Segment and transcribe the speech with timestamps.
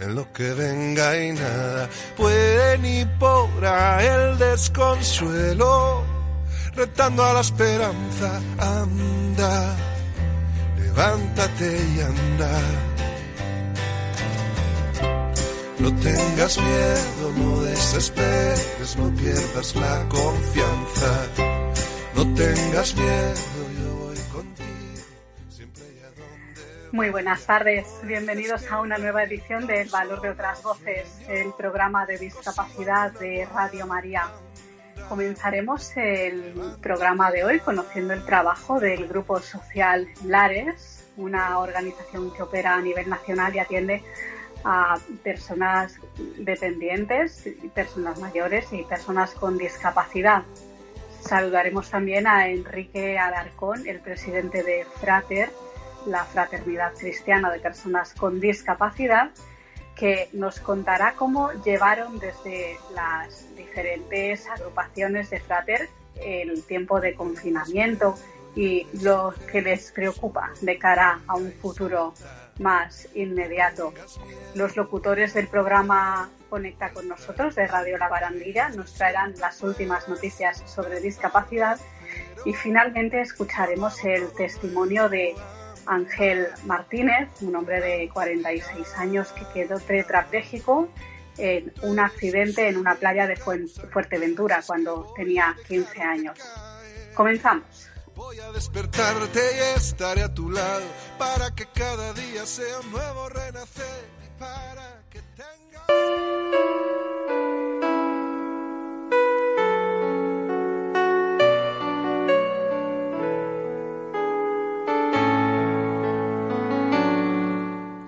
[0.00, 6.04] en lo que venga y nada puede ni podrá el desconsuelo,
[6.74, 9.76] retando a la esperanza, anda,
[10.78, 12.60] levántate y anda.
[15.78, 21.26] No tengas miedo, no desesperes, no pierdas la confianza.
[22.14, 23.63] No tengas miedo,
[26.94, 32.06] Muy buenas tardes, bienvenidos a una nueva edición de Valor de otras Voces, el programa
[32.06, 34.28] de discapacidad de Radio María.
[35.08, 42.44] Comenzaremos el programa de hoy conociendo el trabajo del Grupo Social Lares, una organización que
[42.44, 44.04] opera a nivel nacional y atiende
[44.62, 45.98] a personas
[46.38, 50.44] dependientes, personas mayores y personas con discapacidad.
[51.22, 55.50] Saludaremos también a Enrique Alarcón, el presidente de Frater,
[56.06, 59.30] la Fraternidad Cristiana de Personas con Discapacidad,
[59.96, 68.16] que nos contará cómo llevaron desde las diferentes agrupaciones de Frater el tiempo de confinamiento
[68.56, 72.14] y lo que les preocupa de cara a un futuro
[72.58, 73.92] más inmediato.
[74.54, 80.08] Los locutores del programa Conecta con nosotros de Radio La Barandilla nos traerán las últimas
[80.08, 81.80] noticias sobre discapacidad
[82.44, 85.34] y finalmente escucharemos el testimonio de
[85.86, 90.88] Ángel Martínez, un hombre de 46 años que quedó tetrapléjico
[91.38, 96.38] en un accidente en una playa de Fuerteventura cuando tenía 15 años.
[97.14, 97.90] Comenzamos.
[98.14, 100.86] Voy a despertarte y estaré a tu lado
[101.18, 104.04] para que cada día sea un nuevo renacer,
[104.38, 106.83] para que tengas...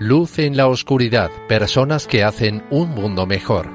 [0.09, 3.67] Luz en la oscuridad, personas que hacen un mundo mejor.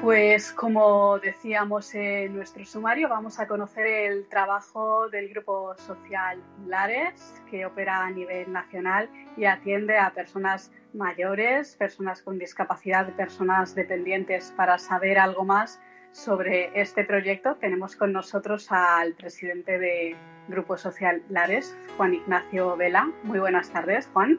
[0.00, 7.40] Pues como decíamos en nuestro sumario, vamos a conocer el trabajo del Grupo Social Lares,
[7.48, 14.52] que opera a nivel nacional y atiende a personas mayores, personas con discapacidad, personas dependientes.
[14.56, 15.80] Para saber algo más
[16.10, 20.16] sobre este proyecto, tenemos con nosotros al presidente de
[20.48, 23.10] Grupo Social Lares, Juan Ignacio Vela.
[23.22, 24.38] Muy buenas tardes, Juan.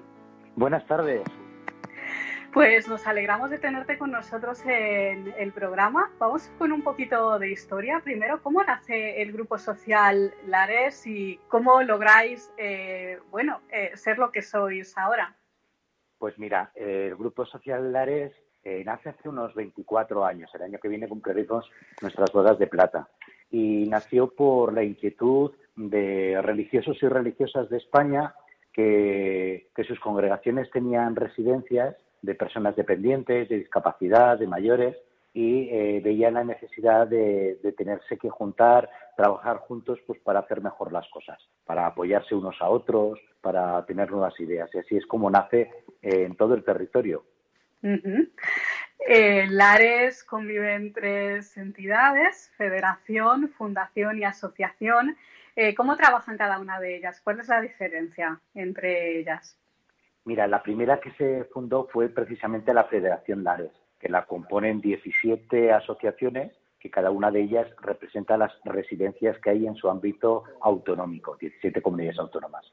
[0.56, 1.22] Buenas tardes.
[2.54, 6.10] Pues nos alegramos de tenerte con nosotros en el programa.
[6.18, 8.00] Vamos con un poquito de historia.
[8.04, 14.32] Primero, ¿cómo nace el Grupo Social Lares y cómo lográis, eh, bueno, eh, ser lo
[14.32, 15.36] que sois ahora?
[16.18, 20.50] Pues mira, el Grupo Social Lares eh, nace hace unos 24 años.
[20.56, 21.70] El año que viene cumpliremos
[22.02, 23.08] nuestras bodas de plata.
[23.50, 28.34] Y nació por la inquietud de religiosos y religiosas de España
[28.74, 34.98] que, que sus congregaciones tenían residencias de personas dependientes, de discapacidad, de mayores,
[35.38, 40.92] y eh, veían la necesidad de, tenerse que juntar, trabajar juntos pues para hacer mejor
[40.92, 44.68] las cosas, para apoyarse unos a otros, para tener nuevas ideas.
[44.74, 45.70] Y así es como nace
[46.02, 47.24] eh, en todo el territorio.
[47.84, 48.26] Uh.
[49.00, 55.16] Eh, Lares conviven tres entidades, federación, fundación y asociación.
[55.56, 57.22] Eh, ¿Cómo trabajan cada una de ellas?
[57.24, 59.58] ¿Cuál es la diferencia entre ellas?
[60.26, 65.72] Mira, la primera que se fundó fue precisamente la Federación Lares, que la componen 17
[65.72, 71.36] asociaciones que cada una de ellas representa las residencias que hay en su ámbito autonómico,
[71.38, 72.72] 17 comunidades autónomas.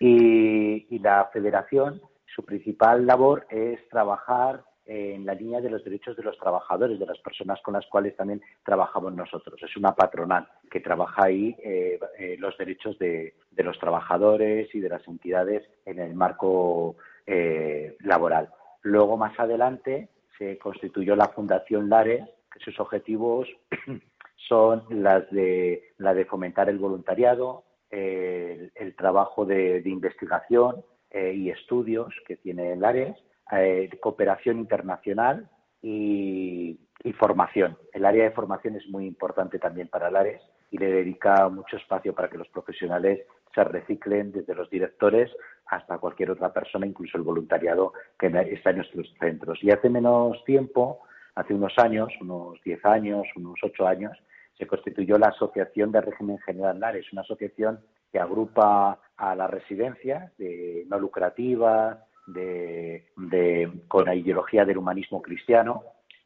[0.00, 6.16] Y, y la federación, su principal labor es trabajar en la línea de los derechos
[6.16, 9.60] de los trabajadores, de las personas con las cuales también trabajamos nosotros.
[9.62, 14.80] Es una patronal que trabaja ahí eh, eh, los derechos de, de, los trabajadores y
[14.80, 16.96] de las entidades en el marco
[17.26, 18.50] eh, laboral.
[18.82, 23.48] Luego, más adelante, se constituyó la Fundación Lares, que sus objetivos
[24.48, 32.12] son las de, la de fomentar el voluntariado, el, trabajo de, de investigación y estudios
[32.26, 33.16] que tiene Lares,
[33.52, 35.48] eh, cooperación internacional
[35.82, 36.78] y,
[37.18, 37.78] formación.
[37.92, 42.12] El área de formación es muy importante también para Lares y le dedica mucho espacio
[42.12, 43.20] para que los profesionales
[43.54, 45.30] se reciclen desde los directores
[45.66, 49.62] hasta cualquier otra persona, incluso el voluntariado que está en nuestros centros.
[49.62, 51.06] Y hace menos tiempo
[51.36, 54.18] hace unos años, unos 10 años, unos 8 años,
[54.58, 60.36] se constituyó la Asociación de Régimen General Lares, una asociación que agrupa a las residencias
[60.38, 63.06] de, no lucrativas, de,
[63.88, 65.82] con la ideología del humanismo cristiano,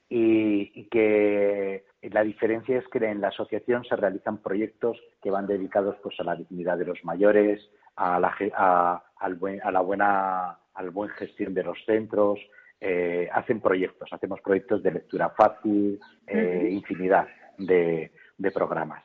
[0.08, 5.96] y, que la diferencia es que en la asociación se realizan proyectos que van dedicados
[6.02, 7.60] pues a la dignidad de los mayores,
[7.94, 12.38] a la, a, al buen, a la buena al buen gestión de los centros,
[12.80, 18.10] eh, hacen proyectos, hacemos proyectos de lectura fácil, eh, infinidad de,
[18.54, 19.04] programas.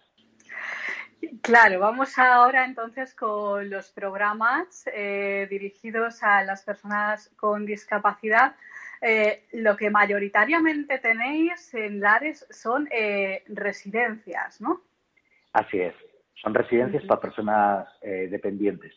[1.42, 8.56] Claro, vamos ahora entonces con los programas eh, dirigidos a las personas con discapacidad.
[9.54, 12.89] lo que mayoritariamente tenéis en Lares son
[13.48, 14.81] residencias, ¿no?
[15.54, 15.94] Así es,
[16.42, 18.94] son residencias para personas dependientes.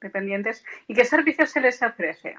[0.00, 0.64] Dependientes.
[0.88, 2.36] ¿Y qué servicios se les ofrece?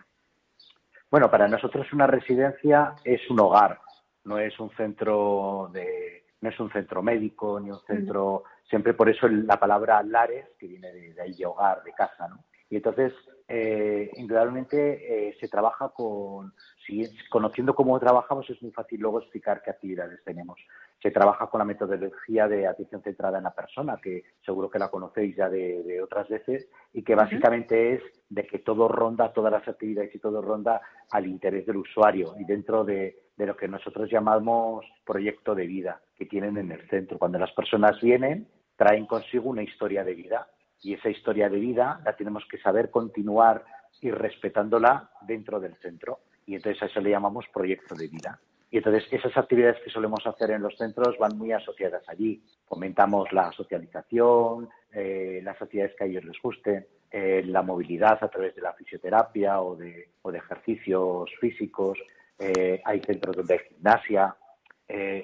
[1.10, 3.80] Bueno, para nosotros una residencia es un hogar,
[4.26, 9.10] no es un centro de, no es un centro médico ni un centro, siempre por
[9.10, 12.46] eso la palabra lares, que viene de, ahí de hogar, de casa, ¿no?
[12.70, 13.14] Y entonces,
[13.48, 16.54] eh, indudablemente, eh, se trabaja con,
[16.86, 20.60] si, conociendo cómo trabajamos, es muy fácil luego explicar qué actividades tenemos.
[21.02, 24.90] Se trabaja con la metodología de atención centrada en la persona, que seguro que la
[24.90, 29.68] conocéis ya de, otras veces, y que básicamente es de que todo ronda, todas las
[29.68, 30.82] actividades y todo ronda
[31.12, 36.02] al interés del usuario y dentro de, de lo que nosotros llamamos proyecto de vida
[36.16, 37.20] que tienen en el centro.
[37.20, 40.48] Cuando las personas vienen, traen consigo una historia de vida
[40.86, 43.66] y esa historia de vida la tenemos que saber continuar
[44.02, 46.20] y respetándola dentro del centro.
[46.46, 48.40] Y entonces a eso le llamamos proyecto de vida.
[48.70, 52.40] Y entonces esas actividades que solemos hacer en los centros van muy asociadas allí.
[52.68, 58.30] Fomentamos la socialización, eh, las actividades que a ellos les gusten, eh, la movilidad a
[58.30, 61.98] través de la fisioterapia o de, o de ejercicios físicos.
[62.38, 64.36] Eh, hay centros donde hay gimnasia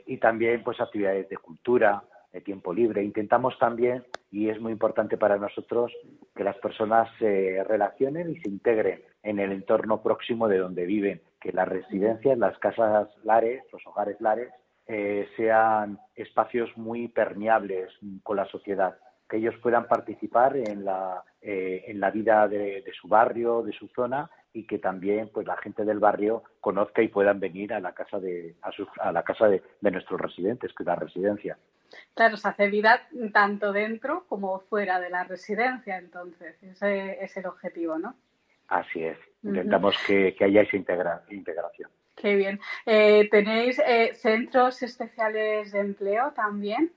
[0.08, 2.04] y también pues actividades de cultura,
[2.34, 3.04] de tiempo libre.
[3.04, 5.92] Intentamos también, y es muy importante para nosotros,
[6.36, 11.22] que las personas se relacionen y se integren en el entorno próximo de donde viven,
[11.40, 14.50] que las residencias, las casas lares, los hogares lares,
[14.88, 17.90] eh, sean espacios muy permeables
[18.24, 18.98] con la sociedad,
[19.30, 23.88] que ellos puedan participar en la, eh, en la vida de, su barrio, de su
[23.90, 27.94] zona y que también pues la gente del barrio conozca y puedan venir a la
[27.94, 28.56] casa de
[29.00, 31.58] a, la casa de, de, nuestros residentes que es la residencia
[32.14, 33.02] Claro, se hace vida
[33.34, 38.16] tanto dentro como fuera de la residencia, entonces, ese es el objetivo, ¿no?
[38.68, 41.90] Así es, intentamos que, haya esa integración.
[42.16, 42.60] Qué bien.
[42.86, 46.92] Eh, ¿Tenéis eh, centros especiales de empleo también?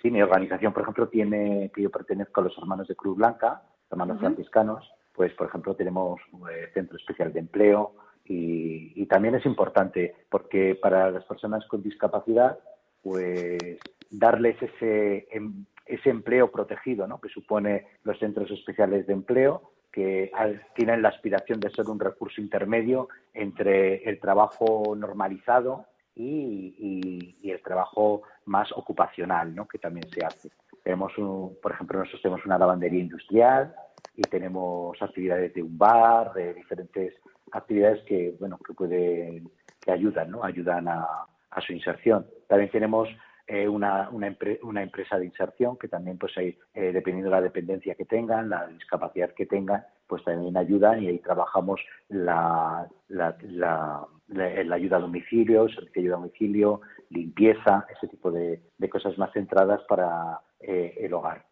[0.00, 3.62] Sí, mi organización, por ejemplo, tiene que yo pertenezco a los hermanos de Cruz Blanca,
[3.90, 6.20] hermanos franciscanos, pues, por ejemplo, tenemos
[6.52, 7.94] eh, centro especial de empleo
[8.24, 12.58] y, y también es importante porque para las personas con discapacidad
[13.02, 13.78] pues
[14.10, 17.20] darles ese, em, ese empleo protegido ¿no?
[17.20, 20.30] que supone los centros especiales de empleo, que
[20.74, 28.22] tienen la aspiración de ser un recurso intermedio entre el trabajo normalizado y, el trabajo
[28.44, 29.66] más ocupacional, ¿no?
[29.66, 30.50] que también se hace.
[30.84, 31.12] Tenemos,
[31.60, 33.74] por ejemplo, nosotros tenemos una lavandería industrial
[34.16, 37.14] y tenemos actividades de un bar, de diferentes
[37.50, 40.44] actividades que, bueno, que pueden, que ayudan, ¿no?
[40.44, 42.26] Ayudan a, a su inserción.
[42.48, 43.08] También tenemos
[43.46, 47.96] eh, una, una, una, empresa de inserción que también, pues, eh, dependiendo de la dependencia
[47.96, 54.74] que tengan, la discapacidad que tengan, pues también ayudan y ahí trabajamos la, la, la,
[54.74, 59.80] ayuda a domicilio, servicio de ayuda a domicilio, limpieza, ese tipo de, cosas más centradas
[59.88, 61.44] para eh, el hogar.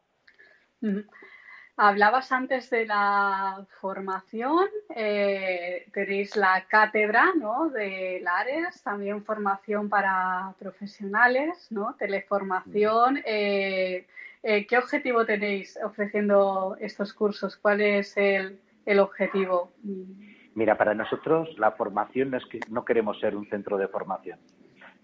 [1.81, 4.67] Hablabas antes de la formación,
[4.97, 7.71] eh, tenéis la cátedra ¿no?
[7.71, 11.95] de Lares, también formación para profesionales, ¿no?
[11.97, 13.21] teleformación.
[13.25, 14.09] Eh,
[14.43, 17.57] eh, ¿Qué objetivo tenéis ofreciendo estos cursos?
[17.57, 19.71] ¿Cuál es el, el, objetivo?
[20.57, 24.41] Mira, para nosotros la formación no es que no queremos ser un centro de formación.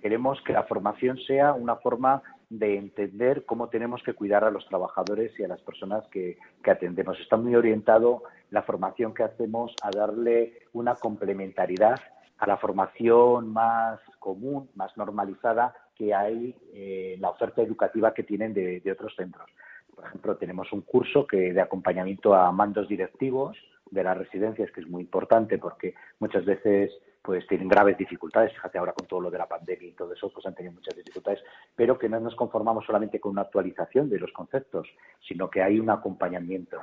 [0.02, 2.21] Queremos que la formación sea una forma
[2.58, 7.18] de entender cómo tenemos que cuidar a los trabajadores y a las personas que, atendemos.
[7.20, 12.00] Está muy orientado la formación que hacemos a darle una complementariedad
[12.38, 18.52] a la formación más común, más normalizada que hay en la oferta educativa que tienen
[18.54, 19.49] de, otros centros.
[19.94, 23.56] Por ejemplo, tenemos un curso que de acompañamiento a mandos directivos
[23.90, 26.90] de las residencias, que es muy importante porque muchas veces
[27.25, 30.31] pues tienen graves dificultades, fíjate ahora con todo lo de la pandemia y todo eso,
[30.31, 31.43] pues han tenido muchas dificultades,
[31.75, 34.87] pero que no nos conformamos solamente con una actualización de los conceptos,
[35.26, 36.78] sino que hay un acompañamiento.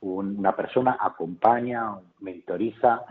[0.00, 3.04] una persona acompaña, monitoriza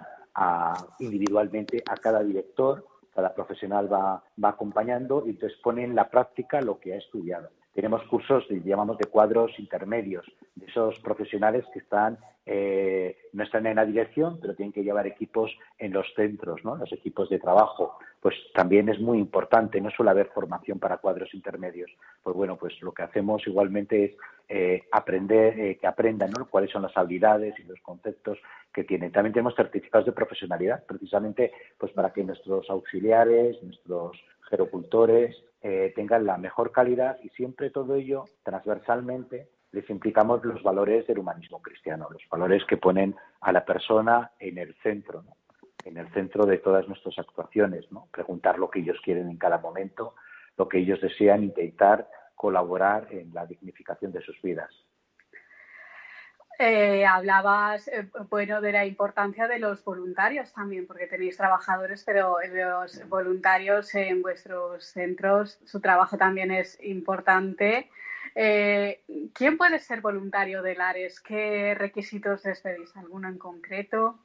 [1.00, 6.60] individualmente a cada director, cada profesional va, va acompañando y entonces pone en la práctica
[6.60, 7.50] lo que ha estudiado.
[7.78, 12.18] Tenemos cursos, llamamos de cuadros intermedios, de esos profesionales que están
[12.50, 16.78] eh, no están en la dirección, pero tienen que llevar equipos en los centros, ¿no?
[16.78, 18.00] los equipos de trabajo.
[18.22, 21.92] Pues también es muy importante, no suele haber formación para cuadros intermedios.
[22.24, 24.12] Pues bueno, pues lo que hacemos igualmente es
[24.48, 28.40] eh, aprender, eh, que aprendan cuáles son las habilidades y los conceptos
[28.78, 29.12] que tienen.
[29.12, 34.16] También tenemos certificados de profesionalidad, precisamente pues para que nuestros auxiliares, nuestros
[34.52, 41.08] gerocultores, eh, tengan la mejor calidad y siempre todo ello transversalmente les implicamos los valores
[41.08, 45.24] del humanismo cristiano, los valores que ponen a la persona en el centro,
[45.84, 48.08] en el centro de todas nuestras actuaciones, ¿no?
[48.12, 50.14] preguntar lo que ellos quieren en cada momento,
[50.56, 54.70] lo que ellos desean, intentar colaborar en la dignificación de sus vidas.
[56.60, 62.38] Eh, hablabas, eh, bueno, de la importancia de los voluntarios también, porque tenéis trabajadores, pero
[62.52, 67.92] los voluntarios en vuestros centros, su trabajo también es importante.
[68.34, 69.02] Eh,
[69.34, 71.22] ¿Quién puede ser voluntario de Lares?
[71.22, 72.96] ¿Qué requisitos les pedís?
[72.98, 74.18] ¿Alguno en concreto?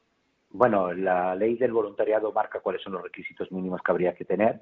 [0.50, 4.60] Bueno, la ley del voluntariado marca cuáles son los requisitos mínimos que habría que tener.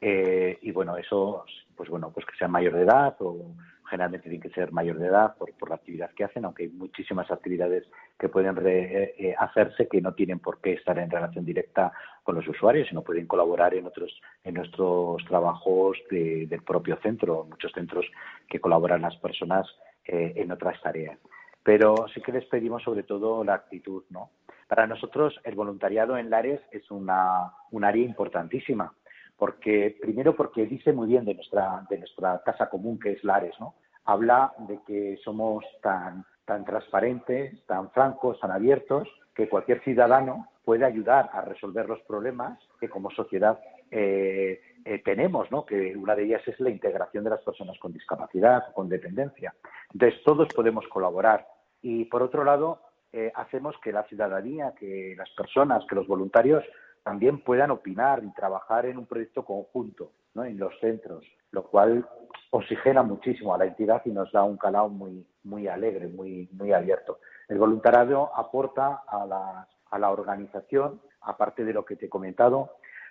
[0.00, 1.44] y bueno, eso,
[1.76, 3.54] pues bueno, pues que sea mayor de edad o
[3.88, 6.68] generalmente tienen que ser mayor de edad por, por la actividad que hacen, aunque hay
[6.70, 7.84] muchísimas actividades
[8.18, 12.34] que pueden eh, eh, hacerse que no tienen por qué estar en relación directa con
[12.34, 18.06] los usuarios, sino pueden colaborar en otros en nuestros trabajos del propio centro, muchos centros
[18.48, 19.66] que colaboran las personas
[20.06, 21.18] eh, en otras tareas.
[21.62, 24.30] Pero sí que les pedimos sobre todo la actitud, ¿no?
[24.68, 28.92] Para nosotros el voluntariado en Lares es una, un área importantísima
[29.36, 33.54] porque primero porque dice muy bien de nuestra de nuestra casa común que es Lares,
[33.60, 33.74] ¿no?
[34.04, 40.84] Habla de que somos tan tan transparentes, tan francos, tan abiertos que cualquier ciudadano puede
[40.84, 43.58] ayudar a resolver los problemas que como sociedad
[43.90, 45.64] eh, eh, tenemos, ¿no?
[45.64, 49.54] que una de ellas es la integración de las personas con discapacidad, con dependencia.
[49.92, 51.46] Entonces, todos podemos colaborar.
[51.82, 52.80] Y, por otro lado,
[53.12, 56.64] eh, hacemos que la ciudadanía, que las personas, que los voluntarios
[57.04, 60.44] también puedan opinar y trabajar en un proyecto conjunto ¿no?
[60.44, 62.08] en los centros, lo cual
[62.50, 66.72] oxigena muchísimo a la entidad y nos da un calado muy, muy alegre, muy, muy
[66.72, 67.18] abierto.
[67.48, 72.70] El voluntariado aporta a la, a la organización, aparte de lo que te he comentado,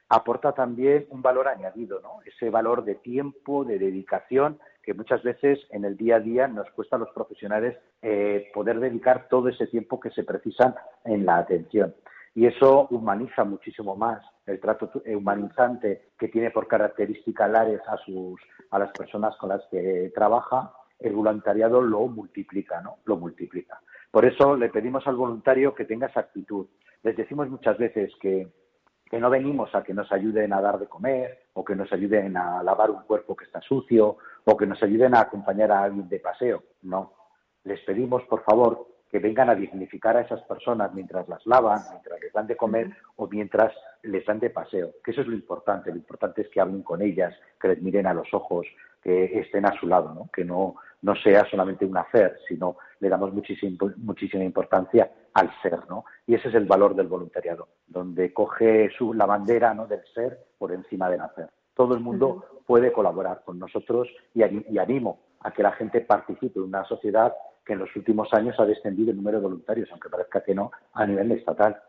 [0.09, 2.19] aporta también un valor añadido, ¿no?
[2.25, 6.69] ese valor de tiempo, de dedicación, que muchas veces en el día a día nos
[6.71, 11.37] cuesta a los profesionales eh, poder dedicar todo ese tiempo que se precisan en la
[11.37, 11.93] atención
[12.35, 18.41] y eso humaniza muchísimo más el trato humanizante que tiene por característica Lares a sus
[18.71, 23.79] a las personas con las que trabaja el voluntariado lo multiplica no lo multiplica
[24.11, 26.67] por eso le pedimos al voluntario que tenga esa actitud
[27.03, 28.51] les decimos muchas veces que
[29.13, 32.35] que no venimos a que nos ayuden a dar de comer o que nos ayuden
[32.35, 36.09] a lavar un cuerpo que está sucio o que nos ayuden a acompañar a alguien
[36.09, 36.63] de paseo.
[36.81, 37.13] No.
[37.63, 42.19] Les pedimos, por favor, que vengan a dignificar a esas personas mientras las lavan, mientras
[42.19, 44.89] les dan de comer o mientras les dan de paseo.
[45.05, 45.91] Que eso es lo importante.
[45.91, 48.65] Lo importante es que hablen con ellas, que les miren a los ojos,
[49.03, 50.31] que estén a su lado, ¿no?
[50.33, 55.87] que no, no sea solamente un hacer, sino le damos muchísima, muchísima importancia al ser.
[55.87, 56.05] ¿no?
[56.25, 59.85] Y ese es el valor del voluntariado, donde coge su, la bandera ¿no?
[59.85, 61.51] del ser por encima del hacer.
[61.75, 66.57] Todo el mundo puede colaborar con nosotros y, y animo a que la gente participe
[66.57, 67.31] en una sociedad
[67.65, 70.71] que en los últimos años ha descendido el número de voluntarios, aunque parezca que no,
[70.93, 71.81] a nivel estatal.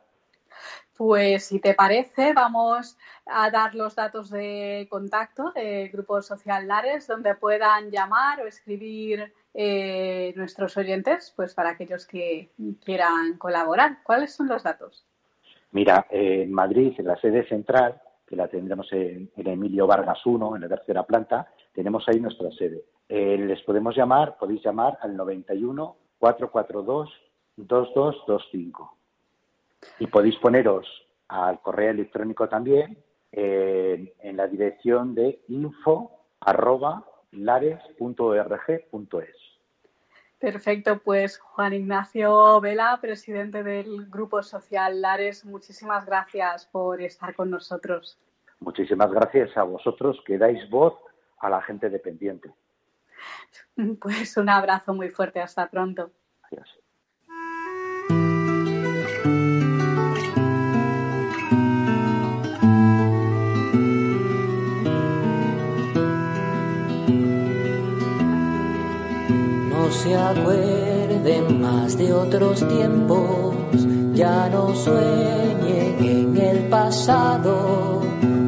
[0.97, 7.09] Pues si te parece, vamos a dar los datos de contacto del Grupo Social Lares,
[7.09, 12.50] donde puedan llamar o escribir eh, nuestros oyentes, pues para aquellos que
[12.85, 13.99] quieran colaborar.
[14.04, 15.04] ¿Cuáles son los datos?
[15.73, 20.54] Mira, en Madrid, en la sede central, que la tendremos en, en Emilio Vargas 1,
[20.54, 22.85] en la tercera planta, tenemos ahí nuestra sede.
[23.08, 27.11] Eh, les podemos llamar, podéis llamar al 91 442
[27.56, 28.96] 2225.
[29.99, 30.87] Y podéis poneros
[31.28, 32.96] al correo electrónico también
[33.32, 39.37] eh, en la dirección de info arroba lares.org.es.
[40.38, 47.50] Perfecto, pues Juan Ignacio Vela, presidente del Grupo Social Lares, muchísimas gracias por estar con
[47.50, 48.18] nosotros.
[48.61, 50.94] Muchísimas gracias a vosotros que dais voz
[51.38, 52.50] a la gente dependiente.
[54.00, 56.12] Pues un abrazo muy fuerte, hasta pronto.
[69.71, 73.57] No se acuerden más de otros tiempos,
[74.12, 78.02] ya no sueñen en el pasado,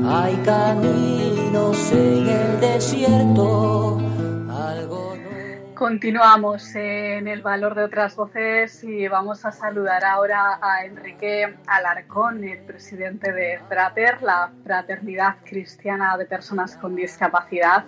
[0.06, 3.99] hay caminos en el desierto.
[5.76, 12.42] Continuamos en el valor de otras voces y vamos a saludar ahora a Enrique Alarcón,
[12.45, 17.85] el presidente de Frater, la Fraternidad Cristiana de Personas con Discapacidad.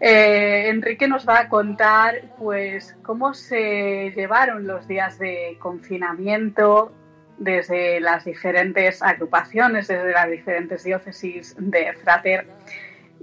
[0.00, 6.94] Eh, Enrique nos va a contar pues cómo se llevaron los días de confinamiento
[7.36, 12.46] desde las diferentes agrupaciones, desde las diferentes diócesis de Frater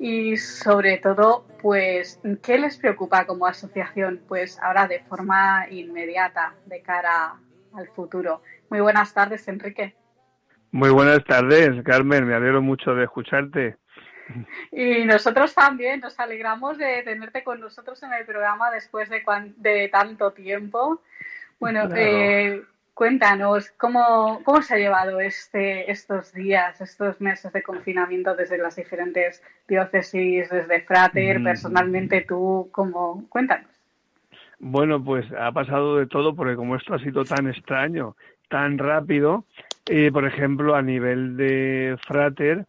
[0.04, 4.20] y sobre todo, pues, ¿qué les preocupa como asociación?
[4.28, 7.36] Pues ahora de forma inmediata, de cara
[7.74, 8.42] al futuro.
[8.70, 9.96] Muy buenas tardes, Enrique.
[10.72, 12.28] Muy buenas tardes, Carmen.
[12.28, 13.78] Me alegro mucho de escucharte.
[14.74, 19.24] Y nosotros también nos alegramos de tenerte con nosotros en el programa después de,
[19.56, 21.02] de tanto tiempo.
[21.62, 22.62] Bueno, eh,
[22.94, 28.76] Cuéntanos, ¿cómo, ¿cómo se ha llevado este, estos días, estos meses de confinamiento desde las
[28.76, 31.44] diferentes diócesis, desde Frater, mm.
[31.44, 33.72] personalmente tú, cómo, cuéntanos?
[34.60, 38.16] Bueno, pues ha pasado de todo porque como esto ha sido tan extraño,
[38.48, 39.46] tan rápido,
[39.88, 42.68] eh, por ejemplo, a nivel de Frater,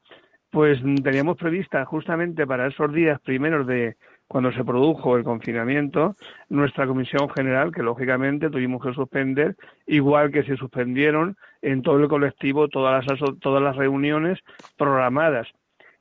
[0.50, 3.96] pues teníamos prevista justamente para esos días primeros de
[4.34, 6.16] cuando se produjo el confinamiento,
[6.48, 9.54] nuestra comisión general, que lógicamente tuvimos que suspender,
[9.86, 14.40] igual que se suspendieron en todo el colectivo todas las, todas las reuniones
[14.76, 15.46] programadas.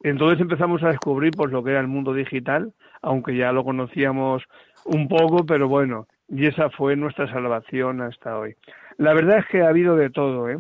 [0.02, 2.74] Entonces empezamos a descubrir pues lo que era el mundo digital,
[3.04, 4.42] aunque ya lo conocíamos
[4.86, 8.56] un poco, pero bueno, y esa fue nuestra salvación hasta hoy.
[8.98, 10.58] La verdad es que ha habido de todo, ¿eh?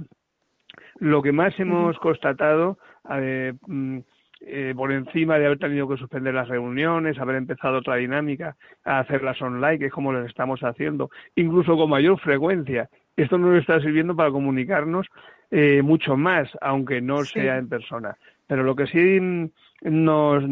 [0.99, 2.77] Lo que más hemos constatado,
[3.09, 3.97] eh, mm,
[4.45, 8.99] eh, por encima de haber tenido que suspender las reuniones, haber empezado otra dinámica, a
[8.99, 12.89] hacerlas online, que es como lo estamos haciendo, incluso con mayor frecuencia.
[13.15, 15.07] Esto nos está sirviendo para comunicarnos
[15.49, 18.17] eh, mucho más, aunque no sea en persona.
[18.47, 19.49] Pero lo que sí
[19.81, 20.43] nos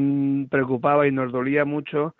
[0.49, 2.15] preocupaba y nos dolía mucho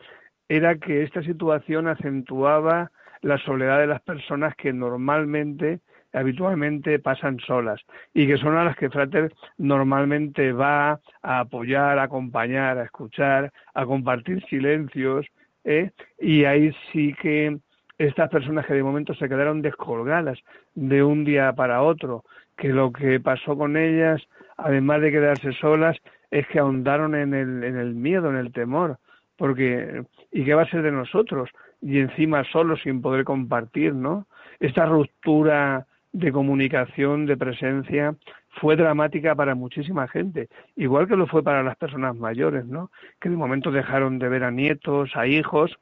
[0.50, 5.80] era que esta situación acentuaba la soledad de las personas que normalmente
[6.14, 7.82] habitualmente pasan solas
[8.14, 13.52] y que son a las que Frater normalmente va a apoyar, a acompañar, a escuchar,
[13.74, 15.26] a compartir silencios,
[15.64, 15.92] ¿eh?
[16.20, 17.58] y ahí sí que
[17.98, 20.40] estas personas que de momento se quedaron descolgadas
[20.74, 22.24] de un día para otro,
[22.58, 24.22] que lo que pasó con ellas,
[24.58, 25.98] además de quedarse solas,
[26.32, 28.98] es que ahondaron en el, en el miedo, en el temor,
[29.38, 31.50] porque ¿y qué va a ser de nosotros?
[31.82, 34.28] Y encima solos sin poder compartir, ¿no?
[34.60, 38.16] Esta ruptura de comunicación, de presencia,
[38.60, 42.92] fue dramática para muchísima gente, igual que lo fue para las personas mayores, ¿no?
[43.20, 45.78] Que de momento dejaron de ver a nietos, a hijos.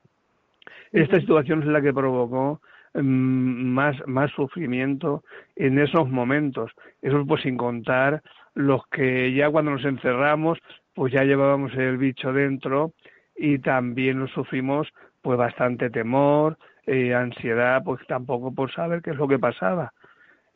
[0.91, 2.61] Esta situación es la que provocó
[2.93, 5.23] mm, más, más sufrimiento
[5.55, 6.71] en esos momentos.
[7.01, 8.21] Eso pues sin contar
[8.53, 10.59] los que ya cuando nos encerramos,
[10.93, 12.93] pues ya llevábamos el bicho dentro
[13.35, 14.87] y también lo sufrimos
[15.21, 19.93] pues bastante temor, eh, ansiedad, pues tampoco por saber qué es lo que pasaba.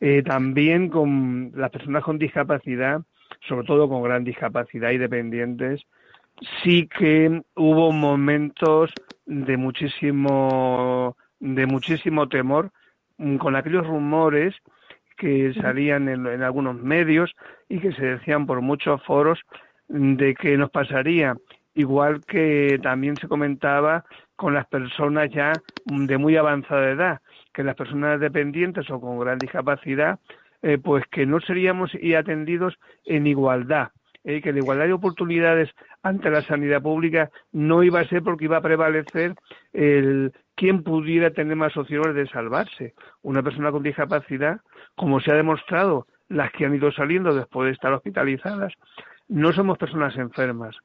[0.06, 3.00] Eh, también con las personas con discapacidad,
[3.48, 5.80] sobre todo con gran discapacidad y dependientes,
[6.62, 8.92] sí que hubo momentos
[9.24, 12.70] de muchísimo, de muchísimo temor
[13.16, 14.54] mm, con aquellos rumores
[15.16, 17.34] que salían en, en, algunos medios
[17.70, 19.40] y que se decían por muchos foros
[19.88, 21.34] de que nos pasaría,
[21.72, 24.04] igual que también se comentaba
[24.36, 25.54] con las personas ya
[25.86, 27.20] de muy avanzada edad,
[27.54, 30.18] que las personas dependientes o con gran discapacidad,
[30.62, 33.88] eh, pues que no seríamos y atendidos en igualdad,
[34.24, 35.70] eh, que la igualdad de oportunidades
[36.02, 39.34] ante la sanidad pública no iba a ser porque iba a prevalecer
[39.72, 42.94] el quién pudiera tener más opciones de salvarse.
[43.22, 44.60] Una persona con discapacidad,
[44.96, 48.72] como se ha demostrado, las que han ido saliendo después de estar hospitalizadas,
[49.28, 50.76] no somos personas enfermas.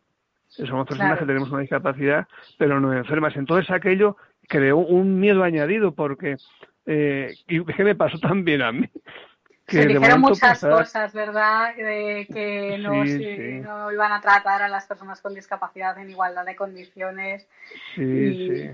[0.50, 2.28] Somos personas que tenemos una discapacidad,
[2.58, 3.36] pero no enfermas.
[3.36, 4.18] Entonces aquello
[4.50, 6.36] creó un miedo añadido porque
[6.86, 8.90] eh, y que me pasó también a mí.
[9.66, 11.76] Que Se dijeron muchas cosas, ¿verdad?
[11.76, 16.56] De que no, no, iban a tratar a las personas con discapacidad en igualdad de
[16.56, 17.48] condiciones.
[17.94, 18.70] Sí, y, sí.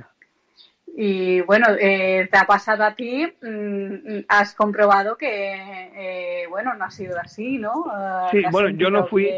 [0.95, 6.85] Y bueno, eh, te ha pasado a ti, mm, has comprobado que, eh, bueno, no
[6.85, 7.83] ha sido así, ¿no?
[8.31, 9.29] sí, bueno, yo no fui,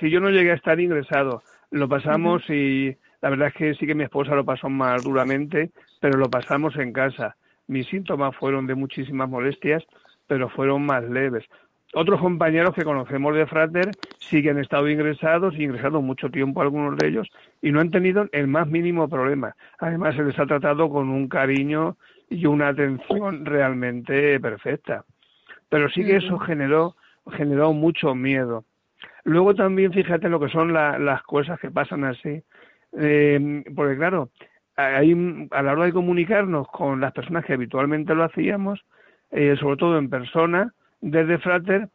[0.00, 3.86] si yo no llegué a estar ingresado, lo pasamos y la verdad es que sí
[3.86, 7.36] que mi esposa lo pasó más duramente, pero lo pasamos en casa.
[7.66, 9.84] Mis síntomas fueron de muchísimas molestias,
[10.26, 11.44] pero fueron más leves.
[11.92, 13.96] Otros compañeros que conocemos de Frater
[14.30, 17.28] sí que han estado ingresados, ingresados mucho tiempo algunos de ellos,
[17.60, 19.54] y no han tenido el más mínimo problema.
[19.78, 21.96] Además, se les ha tratado con un cariño
[22.28, 25.04] y una atención realmente perfecta.
[25.68, 26.96] pero sí que eso generó,
[27.32, 28.64] generó mucho miedo.
[29.24, 32.42] Luego también fíjate lo que son las cosas que pasan así,
[32.92, 34.30] eh, porque claro,
[34.76, 35.02] a
[35.62, 38.80] la hora de comunicarnos con las personas que habitualmente lo hacíamos,
[39.30, 41.88] eh, sobre todo en persona, desde Frater,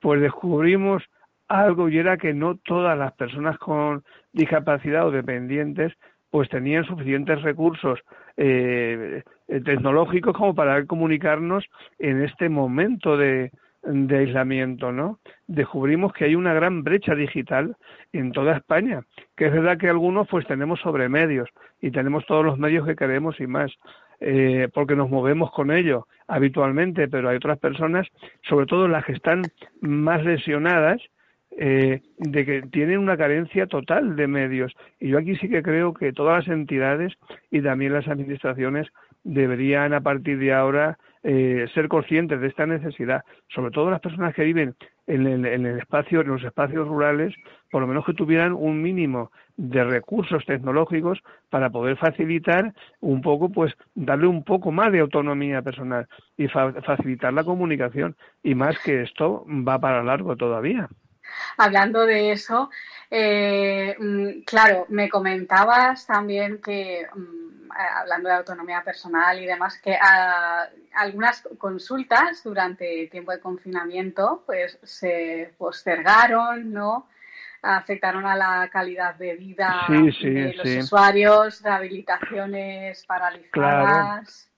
[0.00, 1.02] pues descubrimos
[1.48, 5.92] algo y era que no todas las personas con discapacidad o dependientes
[6.30, 7.98] pues tenían suficientes recursos
[8.36, 11.64] eh, tecnológicos como para comunicarnos
[11.98, 13.50] en este momento de,
[13.82, 15.20] de aislamiento, ¿no?
[15.46, 17.76] Descubrimos que hay una gran brecha digital
[18.12, 19.02] en toda España,
[19.36, 21.48] que es verdad que algunos pues tenemos sobremedios
[21.80, 23.72] y tenemos todos los medios que queremos y más,
[24.20, 28.06] eh, porque nos movemos con ellos habitualmente, pero hay otras personas,
[28.42, 29.42] sobre todo las que están
[29.80, 31.00] más lesionadas,
[31.52, 34.72] eh, de que tienen una carencia total de medios.
[35.00, 37.12] Y yo aquí sí que creo que todas las entidades
[37.50, 38.86] y también las administraciones
[39.24, 44.34] deberían a partir de ahora eh, ser conscientes de esta necesidad, sobre todo las personas
[44.34, 44.74] que viven
[45.06, 47.34] en el, espacio, en los espacios rurales,
[47.70, 53.50] por lo menos que tuvieran un mínimo de recursos tecnológicos para poder facilitar un poco,
[53.50, 56.06] pues darle un poco más de autonomía personal
[56.36, 60.88] y facilitar la comunicación y más que esto va para largo todavía.
[61.58, 62.70] Hablando de eso,
[63.10, 69.80] eh, mm, claro, me comentabas también que mm, eh, hablando de autonomía personal y demás,
[69.82, 77.08] que ah, algunas consultas durante el tiempo de confinamiento pues se postergaron, ¿no?
[77.62, 84.50] afectaron a la calidad de vida de los usuarios, rehabilitaciones paralizadas.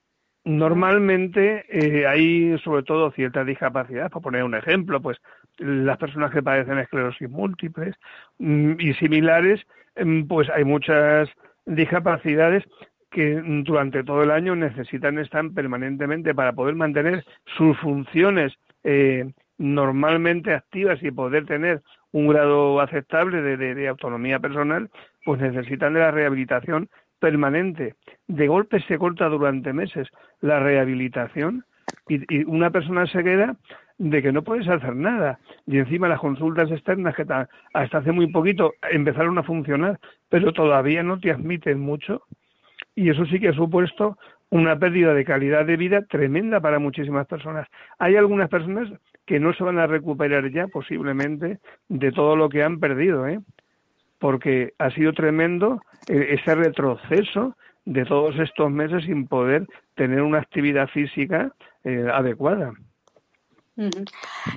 [0.45, 5.19] Normalmente eh, hay sobre todo cierta discapacidad, por poner un ejemplo, pues
[5.59, 7.95] las personas que padecen esclerosis múltiples
[8.39, 9.61] mm, y similares,
[9.97, 11.29] mm, pues hay muchas
[11.67, 12.65] discapacidades
[13.11, 17.25] que durante todo el año necesitan estar permanentemente para poder mantener
[17.57, 24.91] sus funciones eh, normalmente activas y poder tener un grado aceptable de, autonomía personal,
[25.25, 26.89] pues necesitan de la rehabilitación
[27.21, 27.95] permanente.
[28.27, 30.09] De golpe se corta durante meses
[30.41, 31.65] la rehabilitación
[32.09, 33.57] y, una persona se queda
[33.99, 35.39] de que no puedes hacer nada.
[35.67, 37.27] Y encima las consultas externas que
[37.73, 42.23] hasta hace muy poquito empezaron a funcionar, pero todavía no te admiten mucho,
[42.95, 44.19] y eso sí que ha supuesto
[44.51, 47.67] una pérdida de calidad de vida tremenda para muchísimas personas.
[47.99, 48.93] Hay algunas personas
[49.25, 53.41] que no se van a recuperar ya posiblemente de todo lo que han perdido, ¿eh?
[54.19, 60.39] porque ha sido tremendo eh, ese retroceso de todos estos meses sin poder tener una
[60.39, 61.53] actividad física
[61.85, 62.73] eh, adecuada.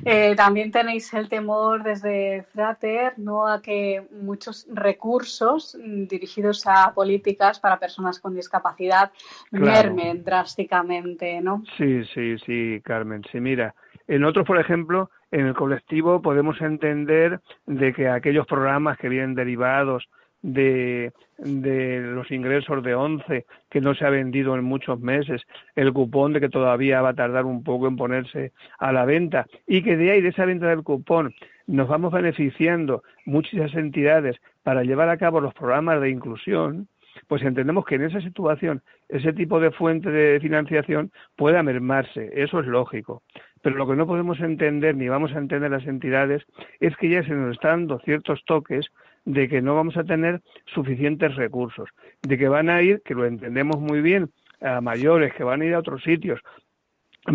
[0.04, 3.47] Eh, también tenéis el temor desde Frater ¿no?
[3.47, 9.12] a que muchos recursos dirigidos a políticas para personas con discapacidad
[9.51, 11.63] mermen drásticamente, ¿no?
[11.78, 13.23] Sí, sí, sí, Carmen.
[13.32, 13.73] Sí, mira,
[14.08, 19.36] en otros, por ejemplo, en el colectivo podemos entender de que aquellos programas que vienen
[19.36, 20.08] derivados
[20.46, 25.42] de, de los ingresos de 11 que no se ha vendido en muchos meses,
[25.76, 29.48] el cupón de que todavía va a tardar un poco en ponerse a la venta
[29.66, 31.34] y que de ahí, de esa venta del cupón,
[31.66, 36.88] nos vamos beneficiando muchas entidades para llevar a cabo los programas de inclusión,
[37.28, 42.60] pues entendemos que en esa situación ese tipo de fuente de financiación pueda mermarse, eso
[42.60, 43.24] es lógico.
[43.64, 46.46] Pero lo que no podemos entender ni vamos a entender las entidades
[46.80, 48.92] es que ya se nos están dando ciertos toques
[49.26, 51.90] de que no vamos a tener suficientes recursos,
[52.22, 54.30] de que van a ir, que lo entendemos muy bien,
[54.62, 56.40] a mayores, que van a ir a otros sitios,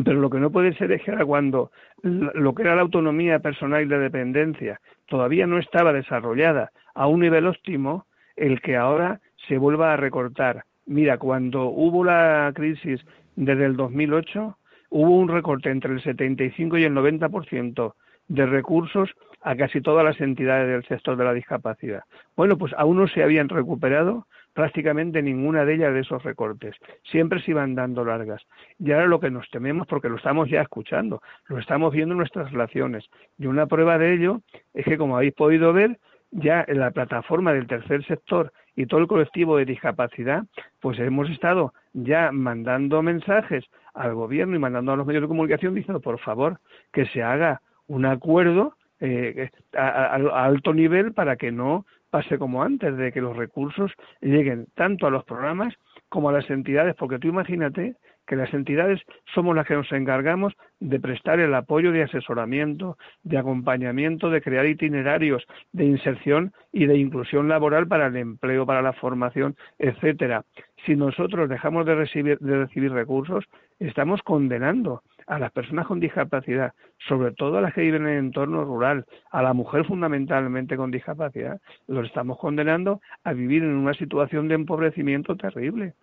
[0.04, 1.72] pero lo que no puede ser es que cuando
[2.02, 7.20] lo que era la autonomía personal y la dependencia todavía no estaba desarrollada a un
[7.20, 10.64] nivel óptimo, el que ahora se vuelva a recortar.
[10.86, 14.56] Mira, cuando hubo la crisis desde el 2008,
[14.90, 17.94] hubo un recorte entre el 75 y el 90%
[18.28, 19.10] de recursos
[19.42, 22.02] a casi todas las entidades del sector de la discapacidad.
[22.36, 26.74] Bueno, pues aún no se habían recuperado prácticamente ninguna de ellas de esos recortes.
[27.04, 28.42] Siempre se iban dando largas.
[28.78, 32.18] Y ahora lo que nos tememos, porque lo estamos ya escuchando, lo estamos viendo en
[32.18, 33.08] nuestras relaciones.
[33.38, 34.40] Y una prueba de ello
[34.74, 35.98] es que, como habéis podido ver,
[36.32, 40.44] ya en la plataforma del tercer sector y todo el colectivo de discapacidad,
[40.80, 45.74] pues hemos estado ya mandando mensajes al gobierno y mandando a los medios de comunicación
[45.74, 46.60] diciendo, por favor,
[46.92, 52.96] que se haga un acuerdo eh, a, alto nivel para que no pase como antes,
[52.96, 55.74] de que los recursos lleguen tanto a los programas
[56.08, 57.94] como a las entidades, porque tú imagínate
[58.26, 59.00] que las entidades
[59.34, 64.66] somos las que nos encargamos de prestar el apoyo de asesoramiento, de acompañamiento, de crear
[64.66, 70.44] itinerarios de inserción y de inclusión laboral para el empleo, para la formación, etcétera.
[70.86, 73.44] Si nosotros dejamos de recibir, de recibir recursos,
[73.80, 76.74] estamos condenando a las personas con discapacidad,
[77.06, 80.90] sobre todo a las que viven en el entorno rural, a la mujer fundamentalmente con
[80.90, 85.94] discapacidad, los estamos condenando a vivir en una situación de empobrecimiento terrible.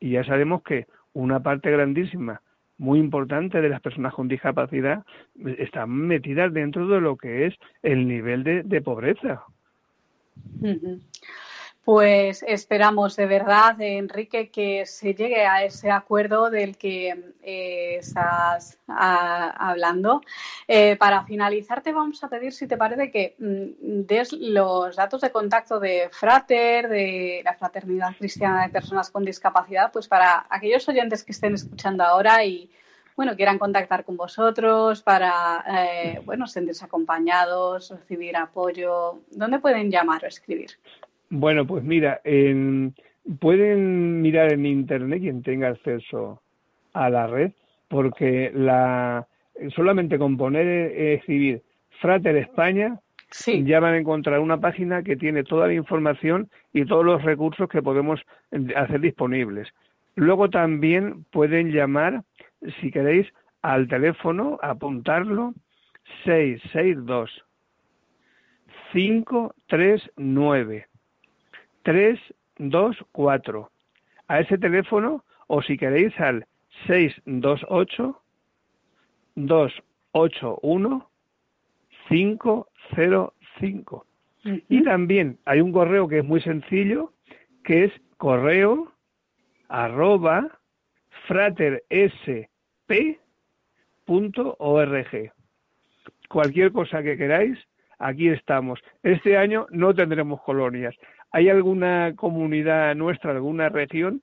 [0.00, 2.42] Y ya sabemos que una parte grandísima,
[2.76, 5.04] muy importante de las personas con discapacidad
[5.58, 9.44] están metidas dentro de lo que es el nivel de, pobreza.
[11.84, 18.78] Pues esperamos de verdad, Enrique, que se llegue a ese acuerdo del que eh, estás
[18.86, 20.20] hablando.
[20.68, 25.22] Eh, para finalizar, te vamos a pedir, si te parece, que mm, des los datos
[25.22, 30.88] de contacto de Frater, de la Fraternidad Cristiana de Personas con Discapacidad, pues para aquellos
[30.88, 32.70] oyentes que estén escuchando ahora y
[33.16, 39.22] bueno, quieran contactar con vosotros para, eh, bueno, sentirse acompañados, recibir apoyo.
[39.32, 40.78] ¿Dónde pueden llamar o escribir?
[41.34, 42.20] Bueno, pues mira,
[43.40, 46.42] pueden mirar en internet quien tenga acceso
[46.92, 47.52] a la red,
[47.88, 49.26] porque la
[49.74, 51.62] solamente con poner eh, escribir
[52.02, 53.00] Frater España
[53.64, 57.66] ya van a encontrar una página que tiene toda la información y todos los recursos
[57.66, 59.68] que podemos eh, hacer disponibles.
[60.16, 62.24] Luego también pueden llamar,
[62.82, 63.26] si queréis,
[63.62, 65.54] al teléfono, apuntarlo,
[66.24, 67.30] 662
[68.92, 70.91] 539
[71.82, 73.70] 324.
[74.28, 76.46] A ese teléfono o si queréis al
[76.86, 78.22] 628
[79.34, 81.08] 281
[82.08, 84.06] 505.
[84.68, 87.12] Y también hay un correo que es muy sencillo,
[87.64, 88.92] que es correo
[89.68, 90.58] arroba
[91.26, 92.48] fratersp.org.
[96.28, 97.58] Cualquier cosa que queráis,
[97.98, 98.80] aquí estamos.
[99.02, 100.94] Este año no tendremos colonias.
[101.32, 104.22] ¿Hay alguna comunidad nuestra, alguna región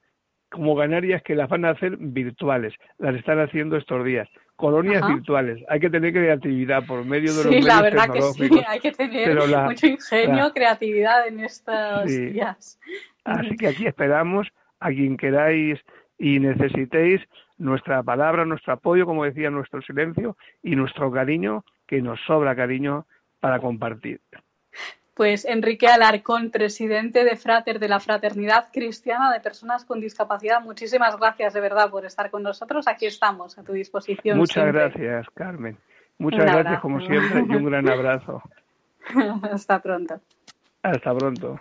[0.49, 2.73] como Canarias que las van a hacer virtuales?
[2.97, 4.29] Las están haciendo estos días.
[4.55, 5.63] Colonias virtuales.
[5.69, 8.49] Hay que tener creatividad por medio de los sí, la verdad que sí.
[8.67, 12.79] Hay que tener mucho ingenio, creatividad en estos días.
[13.23, 14.47] Así que aquí esperamos
[14.79, 15.79] a quien queráis
[16.17, 17.21] y necesitéis
[17.57, 23.05] nuestra palabra, nuestro apoyo, como decía, nuestro silencio y nuestro cariño, que nos sobra cariño
[23.39, 24.19] para compartir.
[25.19, 31.17] Pues Enrique Alarcón, presidente de Frater de la Fraternidad Cristiana de Personas con Discapacidad, muchísimas
[31.17, 32.87] gracias de verdad por estar con nosotros.
[32.87, 34.37] Aquí estamos a tu disposición.
[34.37, 35.77] Muchas gracias, Carmen.
[36.19, 38.41] Muchas gracias como siempre y un gran abrazo.
[39.51, 40.21] Hasta pronto.
[40.83, 41.59] Hasta pronto.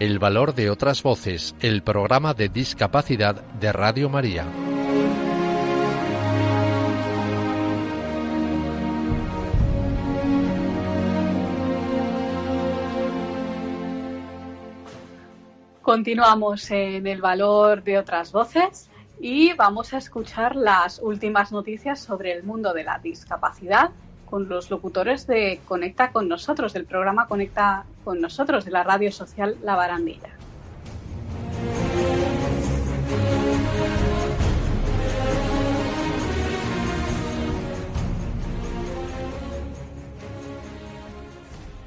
[0.00, 4.46] El valor de otras voces, el programa de discapacidad de Radio María.
[15.82, 22.30] Continuamos en el valor de otras voces y vamos a escuchar las últimas noticias sobre
[22.30, 23.90] el mundo de la discapacidad
[24.26, 29.12] con los locutores de Conecta con nosotros, del programa Conecta con nosotros, de la radio
[29.12, 30.30] social La Barandilla.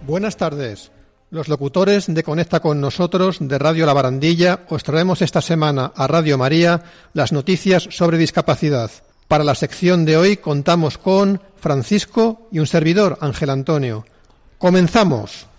[0.06, 0.92] Buenas tardes.
[1.32, 6.06] Los locutores de Conecta con nosotros de Radio La Barandilla os traemos esta semana a
[6.06, 8.92] Radio María las noticias sobre discapacidad.
[9.28, 14.06] Para la sección de hoy contamos con Francisco y un servidor, Ángel Antonio.
[14.60, 15.50] Comenzamos.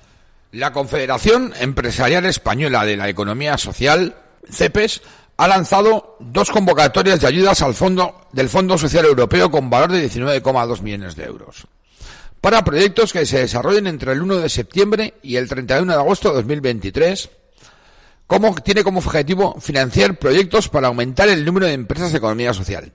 [0.53, 4.17] La Confederación Empresarial Española de la Economía Social,
[4.51, 5.01] CEPES,
[5.39, 10.07] ha lanzado dos convocatorias de ayudas al fondo del Fondo Social Europeo con valor de
[10.07, 11.67] 19,2 millones de euros
[12.43, 16.29] para proyectos que se desarrollen entre el 1 de septiembre y el 31 de agosto
[16.29, 17.31] de 2023
[18.27, 22.93] como, tiene como objetivo financiar proyectos para aumentar el número de empresas de economía social,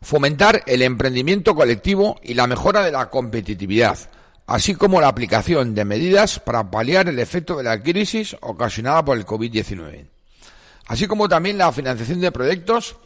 [0.00, 3.98] fomentar el emprendimiento colectivo y la mejora de la competitividad,
[4.46, 9.16] así como la aplicación de medidas para paliar el efecto de la crisis ocasionada por
[9.16, 10.06] el COVID-19,
[10.86, 12.96] así como también la financiación de proyectos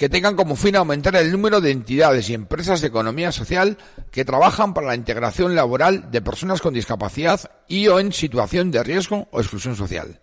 [0.00, 3.76] que tengan como fin aumentar el número de entidades y empresas de economía social
[4.10, 8.82] que trabajan para la integración laboral de personas con discapacidad y o en situación de
[8.82, 10.18] riesgo o exclusión social,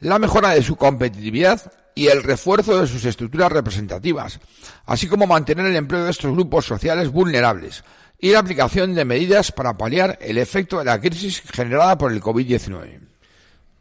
[0.00, 4.40] la mejora de su competitividad y el refuerzo de sus estructuras representativas,
[4.86, 7.84] así como mantener el empleo de estos grupos sociales vulnerables
[8.22, 12.22] y la aplicación de medidas para paliar el efecto de la crisis generada por el
[12.22, 13.00] COVID-19.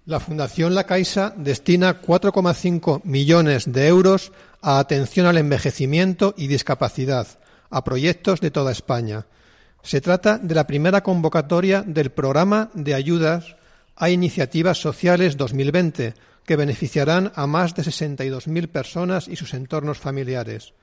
[0.05, 7.27] La Fundación La Caixa destina 4,5 millones de euros a atención al envejecimiento y discapacidad,
[7.69, 9.27] a proyectos de toda España.
[9.83, 13.57] Se trata de la primera convocatoria del Programa de Ayudas
[13.95, 16.15] a Iniciativas Sociales 2020,
[16.47, 20.73] que beneficiarán a más de 62.000 personas y sus entornos familiares.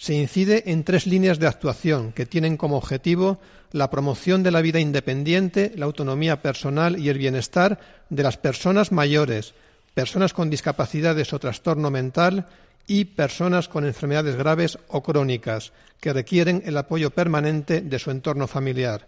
[0.00, 3.38] Se incide en tres líneas de actuación que tienen como objetivo
[3.70, 8.92] la promoción de la vida independiente, la autonomía personal y el bienestar de las personas
[8.92, 9.52] mayores,
[9.92, 12.46] personas con discapacidades o trastorno mental
[12.86, 18.46] y personas con enfermedades graves o crónicas que requieren el apoyo permanente de su entorno
[18.46, 19.06] familiar.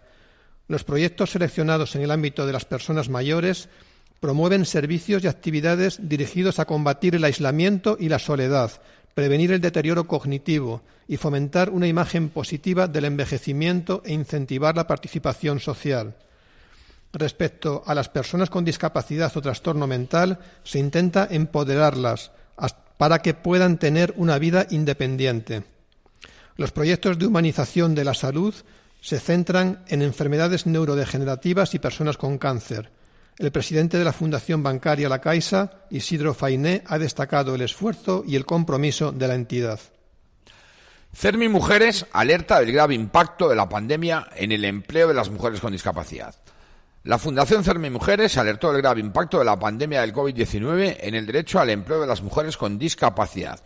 [0.68, 3.70] Los proyectos seleccionados en el ámbito de las personas mayores
[4.22, 8.70] promueven servicios y actividades dirigidos a combatir el aislamiento y la soledad,
[9.14, 15.58] prevenir el deterioro cognitivo y fomentar una imagen positiva del envejecimiento e incentivar la participación
[15.58, 16.14] social.
[17.12, 22.30] Respecto a las personas con discapacidad o trastorno mental, se intenta empoderarlas
[22.98, 25.64] para que puedan tener una vida independiente.
[26.54, 28.54] Los proyectos de humanización de la salud
[29.00, 33.01] se centran en enfermedades neurodegenerativas y personas con cáncer.
[33.38, 38.37] El presidente de la Fundación Bancaria La Caixa, Isidro Fainé, ha destacado el esfuerzo y
[38.37, 39.81] el compromiso de la entidad.
[41.14, 45.61] CERMI Mujeres alerta del grave impacto de la pandemia en el empleo de las mujeres
[45.61, 46.35] con discapacidad.
[47.05, 51.25] La Fundación CERMI Mujeres alertó del grave impacto de la pandemia del COVID-19 en el
[51.25, 53.61] derecho al empleo de las mujeres con discapacidad.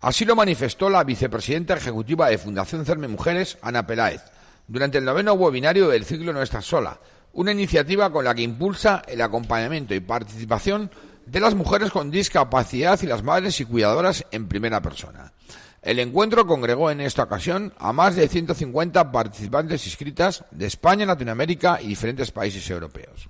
[0.00, 4.22] Así lo manifestó la vicepresidenta ejecutiva de Fundación CERMI Mujeres, Ana Peláez,
[4.66, 6.98] durante el noveno webinario del ciclo No Estás Sola,
[7.32, 10.90] una iniciativa con la que impulsa el acompañamiento y participación
[11.26, 15.32] de las mujeres con discapacidad y las madres y cuidadoras en primera persona.
[15.80, 21.80] El encuentro congregó en esta ocasión a más de 150 participantes inscritas de España, Latinoamérica
[21.80, 23.28] y diferentes países europeos.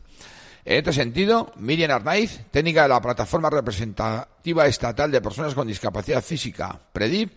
[0.64, 6.22] En este sentido, Miriam Arnaiz, técnica de la Plataforma Representativa Estatal de Personas con Discapacidad
[6.22, 7.32] Física, PREDIP,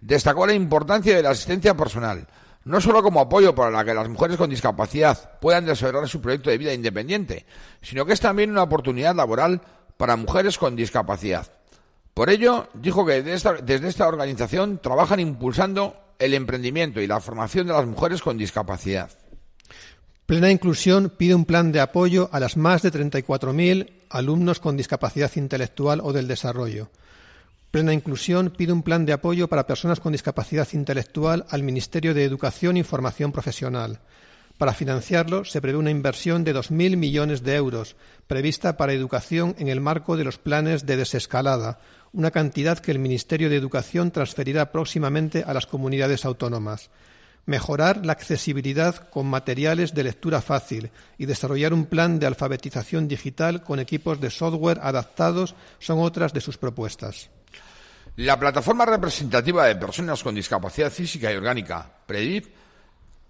[0.00, 2.26] destacó la importancia de la asistencia personal,
[2.64, 6.58] no solo como apoyo para que las mujeres con discapacidad puedan desarrollar su proyecto de
[6.58, 7.46] vida independiente,
[7.82, 9.60] sino que es también una oportunidad laboral
[9.96, 11.46] para mujeres con discapacidad.
[12.14, 17.72] Por ello, dijo que desde esta, organización trabajan impulsando el emprendimiento y la formación de
[17.72, 19.10] las mujeres con discapacidad.
[20.26, 25.30] Plena Inclusión pide un plan de apoyo a las más de 34.000 alumnos con discapacidad
[25.34, 26.88] intelectual o del desarrollo.
[27.74, 32.22] Plena Inclusión pide un plan de apoyo para personas con discapacidad intelectual al Ministerio de
[32.22, 33.98] Educación y Formación Profesional.
[34.58, 37.96] Para financiarlo se prevé una inversión de 2.000 millones de euros
[38.28, 41.80] prevista para educación en el marco de los planes de desescalada,
[42.12, 46.90] una cantidad que el Ministerio de Educación transferirá próximamente a las comunidades autónomas.
[47.44, 53.64] Mejorar la accesibilidad con materiales de lectura fácil y desarrollar un plan de alfabetización digital
[53.64, 57.30] con equipos de software adaptados son otras de sus propuestas.
[58.16, 62.46] La plataforma representativa de personas con discapacidad física y orgánica, PREDIP,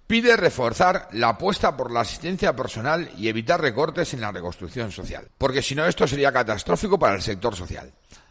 [0.06, 5.28] pide reforzar la apuesta por la asistencia personal y evitar recortes en la reconstrucción social,
[5.38, 7.90] porque si no esto sería catastrófico para el sector social.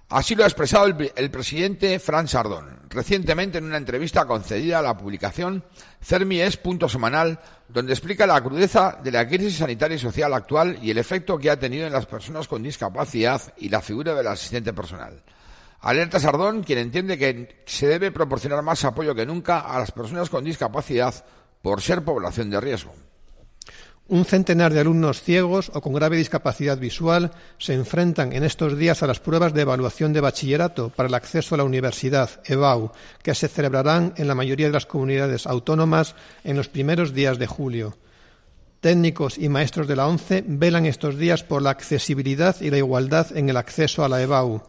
[0.10, 4.96] Así lo ha expresado el, presidente Fran Sardón recientemente en una entrevista concedida a la
[4.96, 5.64] publicación
[6.04, 10.78] Cermi es punto semanal, donde explica la crudeza de la crisis sanitaria y social actual
[10.84, 14.28] y el efecto que ha tenido en las personas con discapacidad y la figura del
[14.28, 15.24] asistente personal.
[15.84, 20.30] Alerta Sardón, quien entiende que se debe proporcionar más apoyo que nunca a las personas
[20.30, 21.26] con discapacidad
[21.62, 22.94] por ser población de riesgo.
[24.08, 29.04] Un centenar de alumnos ciegos o con grave discapacidad visual se enfrentan en estos días
[29.04, 33.36] a las pruebas de evaluación de bachillerato para el acceso a la universidad, EBAU, que
[33.36, 36.16] se celebrarán en la mayoría de las comunidades autónomas
[36.46, 37.98] en los primeros días de julio.
[38.80, 43.36] Técnicos y maestros de la ONCE velan estos días por la accesibilidad y la igualdad
[43.36, 44.64] en el acceso a la EBAU.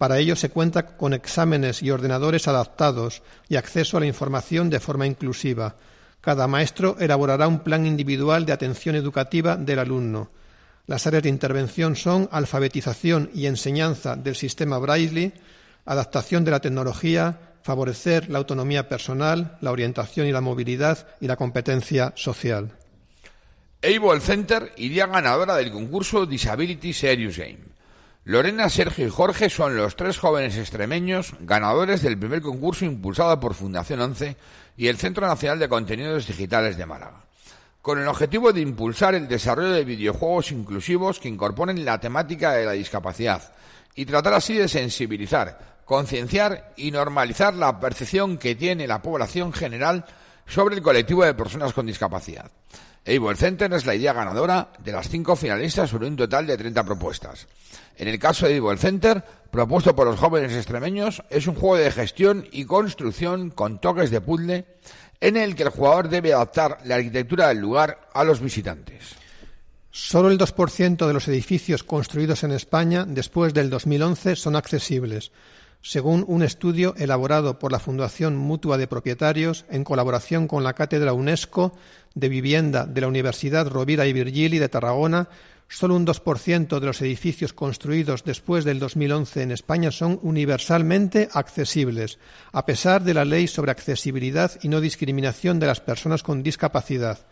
[0.00, 4.80] Para ello se cuenta con exámenes y ordenadores adaptados y acceso a la información de
[4.80, 5.76] forma inclusiva.
[6.22, 10.30] Cada maestro elaborará un plan individual de atención educativa del alumno.
[10.86, 15.34] Las áreas de intervención son alfabetización y enseñanza del sistema Braille,
[15.84, 21.36] adaptación de la tecnología, favorecer la autonomía personal, la orientación y la movilidad y la
[21.36, 22.72] competencia social.
[23.82, 27.69] Able Center iría ganadora del concurso Disability Serious Game.
[28.30, 33.54] Lorena, Sergio y Jorge son los tres jóvenes extremeños ganadores del primer concurso impulsado por
[33.54, 34.36] Fundación 11
[34.76, 37.24] y el Centro Nacional de Contenidos Digitales de Málaga,
[37.82, 42.66] con el objetivo de impulsar el desarrollo de videojuegos inclusivos que incorporen la temática de
[42.66, 43.52] la discapacidad
[43.96, 50.04] y tratar así de sensibilizar, concienciar y normalizar la percepción que tiene la población general
[50.46, 52.48] sobre el colectivo de personas con discapacidad.
[53.06, 56.84] Able Center es la idea ganadora de las cinco finalistas sobre un total de 30
[56.84, 57.46] propuestas.
[57.96, 61.90] En el caso de Able Center, propuesto por los jóvenes extremeños, es un juego de
[61.90, 64.66] gestión y construcción con toques de puzzle
[65.20, 69.14] en el que el jugador debe adaptar la arquitectura del lugar a los visitantes.
[69.90, 75.32] Solo el 2% de los edificios construidos en España después del 2011 son accesibles,
[75.82, 81.12] según un estudio elaborado por la Fundación Mutua de Propietarios en colaboración con la Cátedra
[81.12, 81.72] UNESCO
[82.14, 85.28] de Vivienda de la Universidad Rovira y Virgili de Tarragona,
[85.68, 92.18] solo un 2% de los edificios construidos después del 2011 en España son universalmente accesibles,
[92.52, 97.26] a pesar de la Ley sobre Accesibilidad y No Discriminación de las Personas con Discapacidad.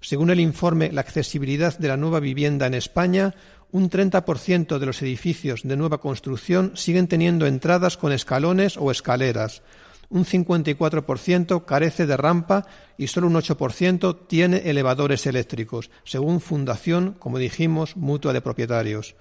[0.00, 3.34] Según el informe La accesibilidad de la nueva vivienda en España,
[3.74, 9.62] un 30% de los edificios de nueva construcción siguen teniendo entradas con escalones o escaleras.
[10.10, 12.66] Un 54% carece de rampa
[12.96, 19.16] y solo un 8% tiene elevadores eléctricos, según Fundación, como dijimos, Mutua de Propietarios.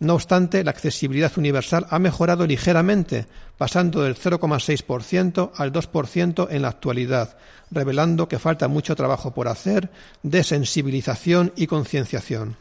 [0.00, 3.26] No obstante, la accesibilidad universal ha mejorado ligeramente,
[3.56, 7.36] pasando del 0,6% al 2% en la actualidad,
[7.70, 9.92] revelando que falta mucho trabajo por hacer
[10.24, 12.56] de sensibilización y concienciación.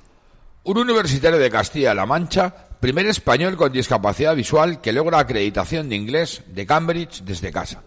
[0.64, 6.44] Un universitario de Castilla-La Mancha, primer español con discapacidad visual que logra acreditación de inglés
[6.46, 7.82] de Cambridge desde casa.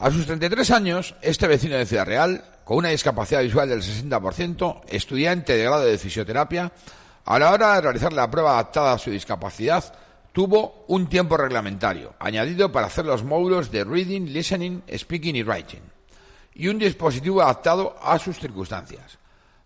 [0.00, 4.80] A sus 33 años, este vecino de Ciudad Real, con una discapacidad visual del 60%,
[4.88, 6.72] estudiante de grado de fisioterapia,
[7.24, 9.94] a la hora de realizar la prueba adaptada a su discapacidad,
[10.32, 15.82] tuvo un tiempo reglamentario, añadido para hacer los módulos de Reading, Listening, Speaking y Writing,
[16.54, 19.18] y un dispositivo adaptado a sus circunstancias.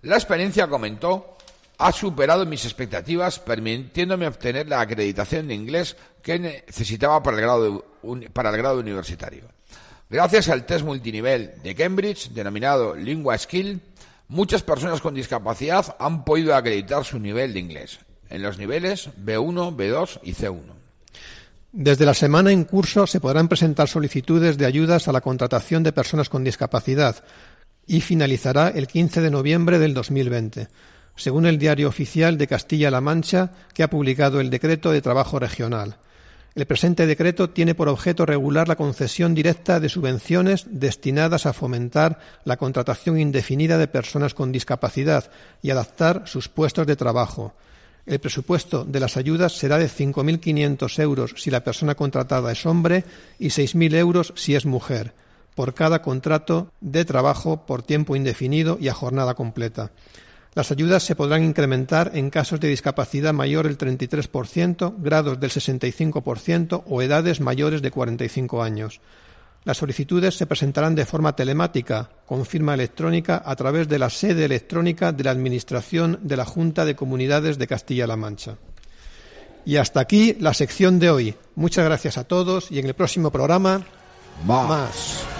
[0.03, 1.36] La experiencia, comentó,
[1.79, 8.79] ha superado mis expectativas, permitiéndome obtener la acreditación de inglés que necesitaba para el grado,
[8.79, 9.45] universitario.
[10.09, 13.81] Gracias al test multinivel de Cambridge, denominado Lingua Skill,
[14.29, 19.77] Muchas personas con discapacidad han podido acreditar su nivel de inglés en los niveles B1,
[19.77, 20.63] B2 y C1.
[21.71, 25.93] Desde la semana en curso se podrán presentar solicitudes de ayudas a la contratación de
[25.93, 27.23] personas con discapacidad
[27.87, 30.69] y finalizará el 15 de noviembre del 2020,
[31.17, 35.97] según el Diario Oficial de Castilla-La Mancha, que ha publicado el Decreto de Trabajo Regional.
[36.57, 42.19] El presente decreto tiene por objeto regular la concesión directa de subvenciones destinadas a fomentar
[42.45, 47.53] la contratación indefinida de personas con discapacidad y adaptar sus puestos de trabajo.
[48.07, 53.05] El presupuesto de las ayudas será de 5.500 euros si la persona contratada es hombre
[53.39, 55.13] y 6.000 euros si es mujer,
[55.55, 59.91] por cada contrato de trabajo por tiempo indefinido y a jornada completa.
[60.57, 66.85] Las ayudas se podrán incrementar en casos de discapacidad mayor del 33%, grados del 65%
[66.87, 69.03] o edades mayores de 45 años.
[69.65, 74.47] Las solicitudes se presentarán de forma telemática, con firma electrónica, a través de la sede
[74.47, 78.57] electrónica de la Administración de la Junta de Comunidades de Castilla-La Mancha.
[79.67, 81.35] Y hasta aquí la sección de hoy.
[81.55, 83.85] Muchas gracias a todos y en el próximo programa
[84.47, 85.36] más.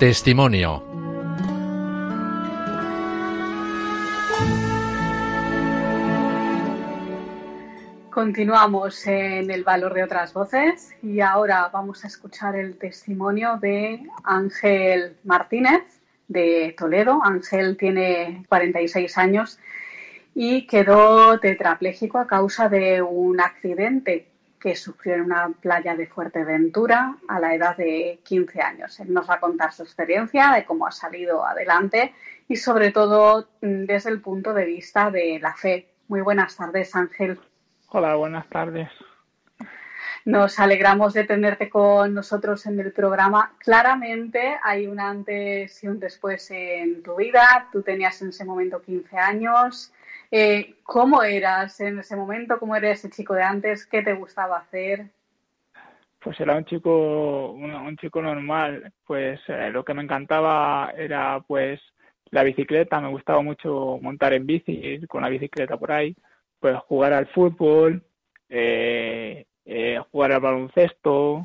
[0.00, 0.82] Testimonio.
[8.08, 14.00] Continuamos en el valor de otras voces y ahora vamos a escuchar el testimonio de
[14.24, 15.82] Ángel Martínez
[16.28, 17.20] de Toledo.
[17.22, 19.58] Ángel tiene 46 años
[20.34, 24.29] y quedó tetrapléjico a causa de un accidente
[24.60, 29.00] que sufrió en una playa de Fuerteventura a la edad de 15 años.
[29.00, 32.14] Él nos va a contar su experiencia, de cómo ha salido adelante
[32.46, 35.88] y sobre todo mm, desde el punto de vista de la fe.
[36.08, 37.40] Muy buenas tardes, Ángel.
[37.88, 38.88] Hola, buenas tardes.
[40.26, 43.54] Nos alegramos de tenerte con nosotros en el programa.
[43.58, 47.68] Claramente hay un antes y un después en tu vida.
[47.72, 49.92] Tú tenías en ese momento 15 años,
[50.30, 52.58] eh, ¿Cómo eras en ese momento?
[52.58, 53.86] ¿Cómo era ese chico de antes?
[53.86, 55.06] ¿Qué te gustaba hacer?
[56.20, 58.92] Pues era un chico, un, chico normal.
[59.06, 61.80] Pues eh, lo que me encantaba era pues
[62.30, 63.00] la bicicleta.
[63.00, 66.14] Me gustaba mucho montar en bici, ir con la bicicleta por ahí.
[66.60, 68.02] Pues jugar al fútbol,
[68.48, 69.46] eh,
[70.12, 71.42] jugar al baloncesto,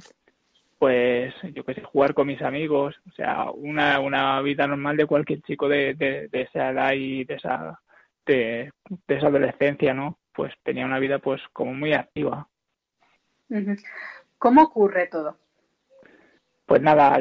[0.78, 5.06] pues yo qué sé, jugar con mis amigos, o sea, una, una vida normal de
[5.06, 7.80] cualquier chico de, de, de esa edad y de esa
[8.26, 8.72] de,
[9.08, 10.18] esa adolescencia, ¿no?
[10.34, 12.48] Pues tenía una vida pues como muy activa.
[14.38, 15.38] ¿Cómo ocurre todo?
[16.66, 17.20] Pues nada,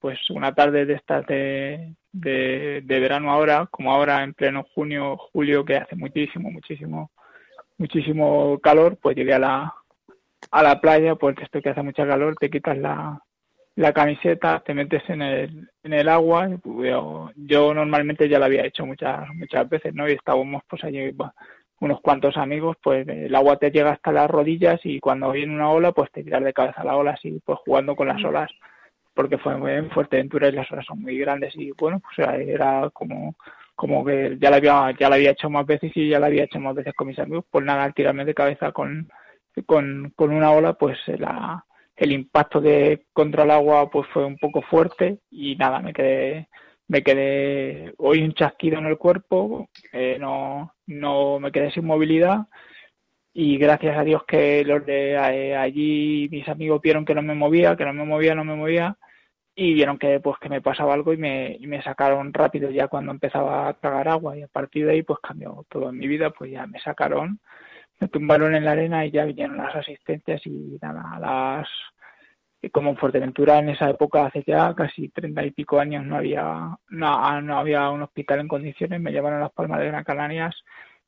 [0.00, 5.64] pues una tarde de estas de, de, verano ahora, como ahora en pleno junio, julio,
[5.64, 7.12] que hace muchísimo, muchísimo,
[7.78, 9.74] muchísimo calor, pues llegué a la,
[10.50, 13.22] a la playa, pues esto que hace mucha calor, te quitas la,
[13.76, 16.48] la camiseta, te metes en el, en el agua.
[16.64, 20.08] Yo, yo, normalmente ya lo había hecho muchas muchas veces, ¿no?
[20.08, 21.14] Y estábamos pues allí
[21.80, 25.70] unos cuantos amigos, pues el agua te llega hasta las rodillas y cuando viene una
[25.70, 28.50] ola, pues te tiras de cabeza a la ola así, pues jugando con las olas,
[29.14, 32.90] porque fue muy en Fuerteventura y las olas son muy grandes y bueno, pues era
[32.92, 33.34] como
[33.74, 36.44] como que ya la había ya la había hecho más veces y ya la había
[36.44, 39.08] hecho más veces con mis amigos, pues nada, al tirarme de cabeza con
[39.66, 41.64] con, con una ola, pues la
[41.96, 46.48] el impacto de contra el agua pues fue un poco fuerte y nada, me quedé
[46.88, 52.46] me quedé hoy un chasquido en el cuerpo, eh, no, no me quedé sin movilidad
[53.32, 57.34] y gracias a Dios que los de eh, allí mis amigos vieron que no me
[57.34, 58.96] movía, que no me movía, no me movía
[59.56, 62.88] y vieron que pues que me pasaba algo y me, y me sacaron rápido ya
[62.88, 66.06] cuando empezaba a tragar agua y a partir de ahí pues cambió todo en mi
[66.06, 67.40] vida, pues ya me sacaron
[68.00, 71.68] me tumbaron en la arena y ya vinieron las asistencias y nada, las
[72.72, 76.76] como en Fuerteventura en esa época hace ya casi treinta y pico años no había
[76.88, 80.54] no, no, había un hospital en condiciones me llevaron a las Palmas de Gran Canarias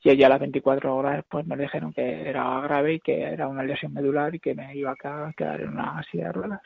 [0.00, 3.48] y allá a las 24 horas después me dijeron que era grave y que era
[3.48, 6.60] una lesión medular y que me iba a quedar en una silla de ruedas.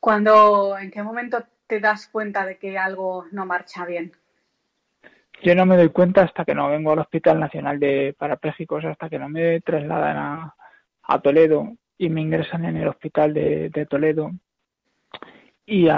[0.00, 4.12] ¿Cuándo, en qué momento te das cuenta de que algo no marcha bien?
[5.44, 9.10] Yo no me doy cuenta hasta que no vengo al Hospital Nacional de Parapléjicos, hasta
[9.10, 10.16] que no me trasladan
[11.02, 14.30] a, Toledo y me ingresan en el Hospital de, Toledo.
[15.66, 15.88] Y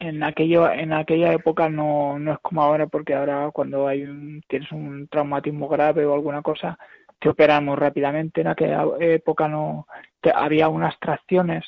[0.00, 4.42] en, aquello, en aquella época no, no es como ahora, porque ahora cuando hay un,
[4.48, 6.76] tienes un traumatismo grave o alguna cosa,
[7.20, 8.40] te operamos rápidamente.
[8.40, 9.86] En aquella época no
[10.34, 11.64] había unas tracciones,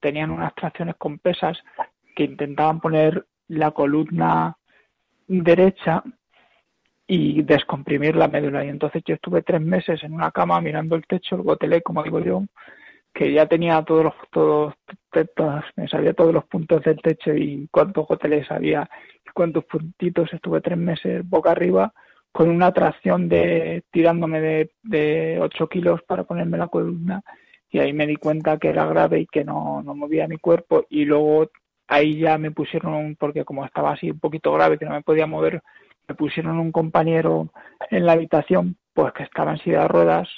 [0.00, 1.56] tenían unas tracciones con pesas
[2.16, 4.56] que intentaban poner la columna
[5.28, 6.02] derecha
[7.06, 8.64] y descomprimir la médula.
[8.64, 12.02] Y entonces yo estuve tres meses en una cama mirando el techo, el gotelé, como
[12.02, 12.44] digo yo,
[13.12, 14.74] que ya tenía todos los, todos,
[15.76, 18.88] me sabía todos los puntos del techo y cuántos goteles había
[19.24, 20.32] y cuántos puntitos.
[20.32, 21.92] Estuve tres meses boca arriba
[22.32, 27.22] con una tracción de tirándome de, de 8 kilos para ponerme la columna
[27.70, 30.86] y ahí me di cuenta que era grave y que no, no movía mi cuerpo
[30.88, 31.50] y luego
[31.88, 35.26] ahí ya me pusieron, porque como estaba así un poquito grave, que no me podía
[35.26, 35.62] mover,
[36.08, 37.50] me pusieron un compañero
[37.90, 40.28] en la habitación, pues que estaba en silla de ruedas,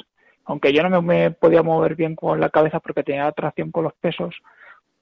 [0.45, 3.95] aunque yo no me, podía mover bien con la cabeza porque tenía atracción con los
[3.95, 4.35] pesos,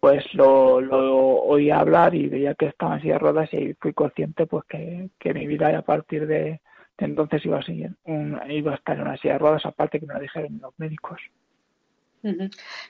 [0.00, 4.46] pues lo, oía hablar y veía que estaba en silla de ruedas y fui consciente
[4.46, 6.60] pues que, que mi vida a partir de,
[6.98, 10.06] entonces iba a seguir un, iba a estar en una silla de ruedas aparte que
[10.06, 11.20] me lo dijeron los médicos.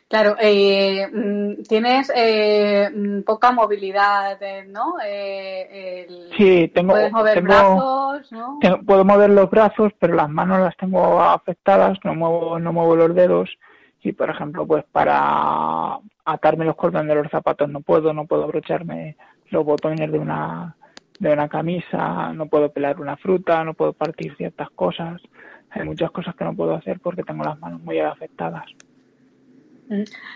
[0.09, 4.95] Claro, eh, mm, tienes eh, mm, poca movilidad, eh, ¿no?
[6.37, 6.93] sí, tengo.
[6.93, 8.59] Puedes mover brazos, ¿no?
[8.87, 13.15] puedo mover los brazos, pero las manos las tengo afectadas, no muevo, no muevo los
[13.15, 13.51] dedos.
[14.03, 18.45] Y, por ejemplo, pues para atarme los cordones de los zapatos no puedo, no puedo
[18.45, 19.17] abrocharme
[19.51, 20.77] los botones de una,
[21.19, 25.21] de una camisa, no puedo pelar una fruta, no puedo partir ciertas cosas.
[25.71, 28.67] Hay muchas cosas que no puedo hacer porque tengo las manos muy afectadas.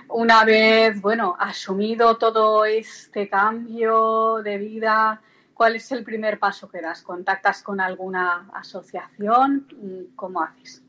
[0.09, 5.23] Una vez, bueno, asumido todo este cambio de vida,
[5.55, 7.03] ¿cuál es el primer paso que das?
[7.03, 9.67] ¿Contactas con alguna asociación?
[10.15, 10.85] ¿Cómo haces?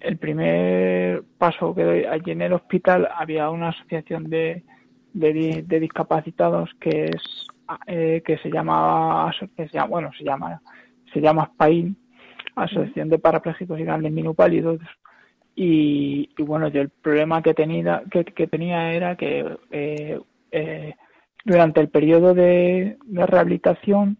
[0.00, 4.62] El primer paso que doy allí en el hospital había una asociación de,
[5.12, 7.46] de, discapacitados que es
[7.86, 9.32] eh, que se llama
[9.88, 10.60] bueno se llama
[11.12, 11.96] se llama SPAIN
[12.56, 14.80] Asociación de Parapléjicos y Grandes Minupálidos
[15.54, 20.20] y, bueno, yo el problema que tenía, que, tenía era que eh,
[20.52, 20.94] eh,
[21.44, 24.18] durante el periodo de, rehabilitación,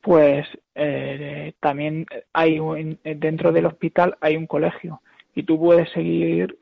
[0.00, 2.58] pues eh, también hay
[3.02, 5.00] dentro del hospital hay un colegio
[5.34, 6.58] y tú puedes seguir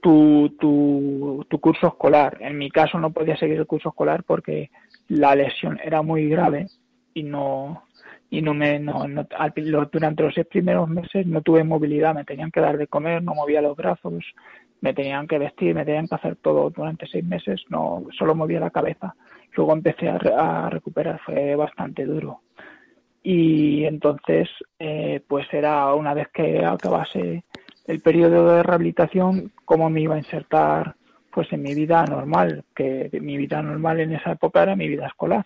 [0.00, 2.36] tu, tu, tu curso escolar.
[2.40, 4.70] En mi caso no podía seguir el curso escolar porque
[5.08, 6.66] la lesión era muy grave
[7.14, 7.84] y no
[8.32, 9.04] y no me no,
[9.92, 13.34] durante los seis primeros meses no tuve movilidad me tenían que dar de comer no
[13.34, 14.24] movía los brazos
[14.80, 18.58] me tenían que vestir me tenían que hacer todo durante seis meses no solo movía
[18.58, 19.14] la cabeza.
[19.54, 22.40] Luego empecé a, recuperar fue bastante duro.
[23.22, 27.44] Y entonces eh, pues era una vez que acabase
[27.86, 30.96] el periodo de rehabilitación cómo me iba a insertar
[31.30, 35.06] pues en mi vida normal que mi vida normal en esa época era mi vida
[35.06, 35.44] escolar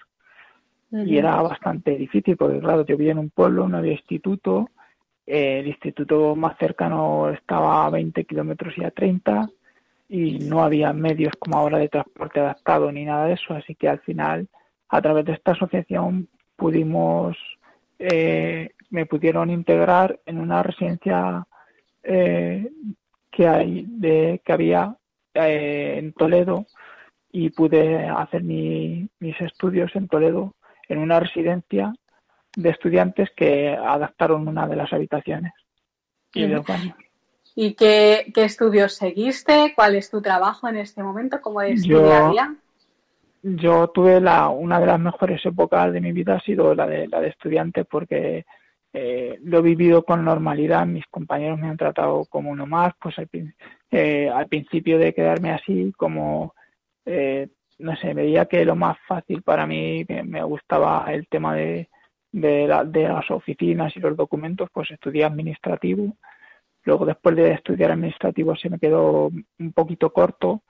[0.91, 4.71] y era bastante difícil porque claro yo vivía en un pueblo no había instituto
[5.27, 9.49] el instituto más cercano estaba a 20 kilómetros y a 30
[10.09, 13.89] y no había medios como ahora de transporte adaptado ni nada de eso, así que
[13.89, 14.49] al final
[14.89, 17.37] a través de esta asociación pudimos,
[17.99, 21.45] eh, me pudieron integrar en una residencia
[22.05, 22.71] eh,
[23.31, 24.97] que hay de que había
[25.35, 26.67] eh, en Toledo
[27.33, 30.55] y pude hacer mis estudios en Toledo
[30.89, 31.93] en una residencia
[32.57, 35.53] de estudiantes que adaptaron una de las habitaciones
[36.37, 36.47] y
[37.59, 39.73] ¿Y qué, estudios seguiste?
[39.75, 41.41] ¿Cuál es tu trabajo en este momento?
[41.41, 42.55] ¿Cómo es tu día a día?
[43.43, 47.09] Yo tuve la, una de las mejores épocas de mi vida ha sido la de,
[47.09, 48.45] la de estudiante porque
[48.93, 53.19] eh, lo he vivido con normalidad, mis compañeros me han tratado como uno más, pues
[53.19, 53.29] al,
[53.91, 56.55] eh, al principio de quedarme así, como,
[57.07, 57.49] eh,
[57.79, 61.89] no sé, veía que lo más fácil para mí, me gustaba el tema de,
[62.33, 66.17] de, las oficinas y los documentos, pues estudié administrativo.
[66.85, 70.63] Luego después de estudiar administrativo se me quedó un poquito corto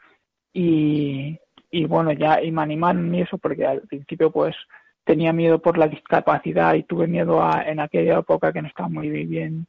[0.53, 1.39] y,
[1.71, 4.57] y bueno, ya y me animaron y eso porque al principio pues
[5.05, 8.89] tenía miedo por la discapacidad y tuve miedo a, en aquella época que no estaba
[8.89, 9.67] muy bien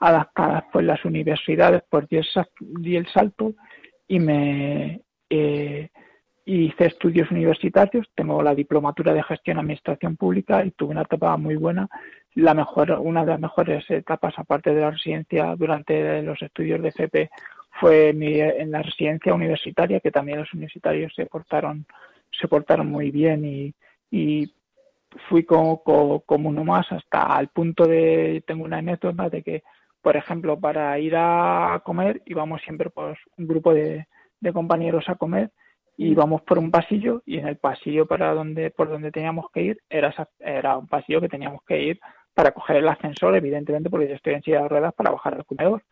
[0.00, 3.54] adaptadas pues las universidades, pues di el, salto
[4.08, 5.90] y me eh,
[6.44, 11.56] hice estudios universitarios, tengo la diplomatura de gestión administración pública y tuve una etapa muy
[11.56, 11.88] buena,
[12.34, 16.88] la mejor, una de las mejores etapas aparte de la residencia durante los estudios de
[16.88, 17.30] FP
[17.80, 21.86] fue en la residencia universitaria, que también los universitarios se portaron,
[22.30, 23.74] se portaron muy bien y,
[24.10, 24.52] y
[25.28, 29.62] fui como, como, uno más hasta el punto de, tengo una anécdota de que,
[30.02, 34.06] por ejemplo, para ir a comer íbamos siempre pues un grupo de,
[34.40, 35.50] de compañeros a comer
[36.00, 39.60] y íbamos por un pasillo y en el pasillo para donde por donde teníamos que
[39.60, 42.00] ir era era un pasillo que teníamos que ir
[42.32, 45.44] para coger el ascensor evidentemente porque yo estoy en silla de ruedas para bajar al
[45.44, 45.82] comedor.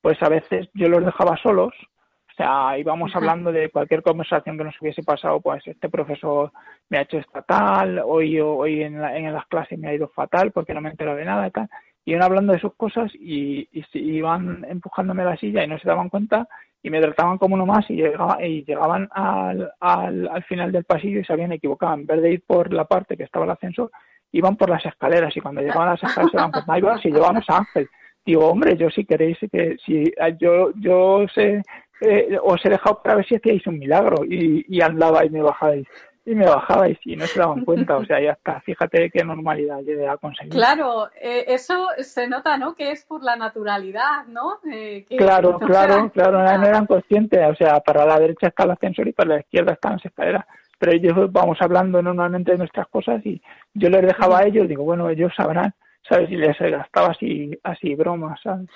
[0.00, 4.62] Pues a veces yo los dejaba solos o sea, íbamos hablando de cualquier conversación que
[4.62, 6.52] nos hubiese pasado, pues este profesor
[6.88, 10.72] me ha hecho estatal, hoy, hoy en, en las clases me ha ido fatal porque
[10.72, 11.68] no me entero de nada y tal.
[12.04, 15.88] Y iban hablando de sus cosas y, y, iban empujándome la silla y no se
[15.88, 16.46] daban cuenta
[16.82, 20.84] y me trataban como uno más y, llegaba, y llegaban al, al, al final del
[20.84, 21.94] pasillo y se habían equivocado.
[21.94, 23.90] En vez de ir por la parte que estaba el ascensor,
[24.32, 27.44] iban por las escaleras y cuando llegaban a las escaleras cuenta, ahí va, si llevamos
[27.48, 27.88] a Ángel.
[28.24, 31.62] Digo, hombre, yo si queréis que si yo yo sé
[32.00, 35.42] eh, os he dejado para ver si hacíais un milagro y, y andaba y me
[35.42, 35.86] bajabais
[36.28, 39.80] y me bajabais y no se daban cuenta, o sea, ya está, fíjate qué normalidad
[39.80, 40.52] llegué a conseguir.
[40.52, 42.74] Claro, eh, eso se nota, ¿no?
[42.74, 44.58] Que es por la naturalidad, ¿no?
[44.70, 49.08] Eh, claro, claro, claro, no eran conscientes, o sea, para la derecha está el ascensor
[49.08, 50.44] y para la izquierda están las escaleras,
[50.78, 53.40] pero ellos vamos hablando normalmente de nuestras cosas y
[53.72, 55.72] yo les dejaba a ellos, digo, bueno, ellos sabrán,
[56.06, 56.30] ¿sabes?
[56.30, 58.68] Y les gastaba así, así bromas, ¿sabes?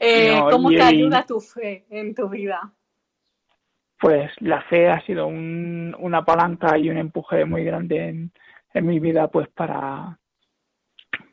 [0.00, 2.72] Eh, ¿Cómo te ayuda tu fe en tu vida?
[4.00, 8.08] Pues la fe ha sido un, una palanca y un empuje muy grande
[8.74, 10.16] en, mi vida, pues para,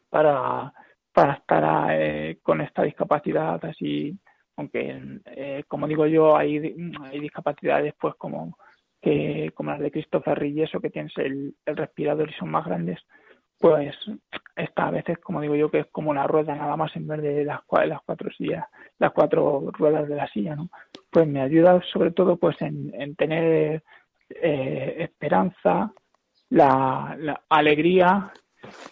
[0.09, 0.73] para,
[1.13, 4.17] para estar eh, con esta discapacidad así,
[4.55, 6.57] aunque eh, como digo yo, hay,
[7.03, 8.57] hay discapacidades pues como
[8.99, 12.99] que como las de Christopher eso que tienes el, el respirador y son más grandes,
[13.59, 13.95] pues
[14.55, 17.21] esta a veces, como digo yo, que es como una rueda nada más en vez
[17.21, 18.65] de las, las cuatro sillas,
[18.97, 20.69] las cuatro ruedas de la silla, ¿no?
[21.15, 23.81] Pues me ayuda sobre todo pues en, en tener
[24.29, 25.93] eh, esperanza,
[26.49, 28.33] la, alegría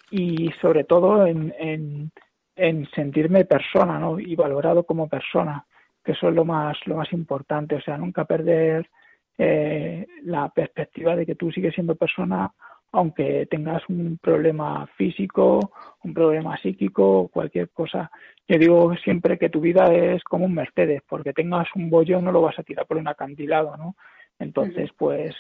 [0.10, 2.12] y sobre todo en, en,
[2.56, 4.22] en, sentirme persona, ¿no?
[4.22, 5.66] Y valorado como persona,
[6.02, 8.90] que eso es lo más, lo más importante, o sea, nunca perder
[9.38, 12.54] eh, la perspectiva de que tú sigues siendo persona
[12.94, 15.74] aunque tengas un problema físico,
[16.04, 18.12] un problema psíquico, cualquier cosa.
[18.48, 22.32] Yo digo siempre que tu vida es como un Mercedes, porque tengas un bollo no
[22.32, 23.96] lo vas a tirar por un acantilado, ¿no?
[24.38, 25.36] Entonces, pues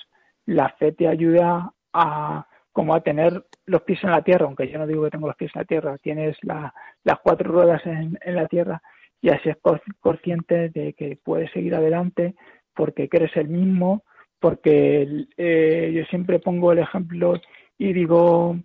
[0.45, 4.79] la fe te ayuda a como a tener los pies en la tierra, aunque yo
[4.79, 6.73] no digo que tengo los pies en la tierra, tienes la,
[7.03, 8.81] las cuatro ruedas en, en la tierra
[9.21, 9.57] y así es
[9.99, 12.33] consciente de que puedes seguir adelante
[12.73, 14.03] porque eres el mismo,
[14.43, 17.39] porque eh, yo siempre pongo el ejemplo
[17.77, 18.57] y digo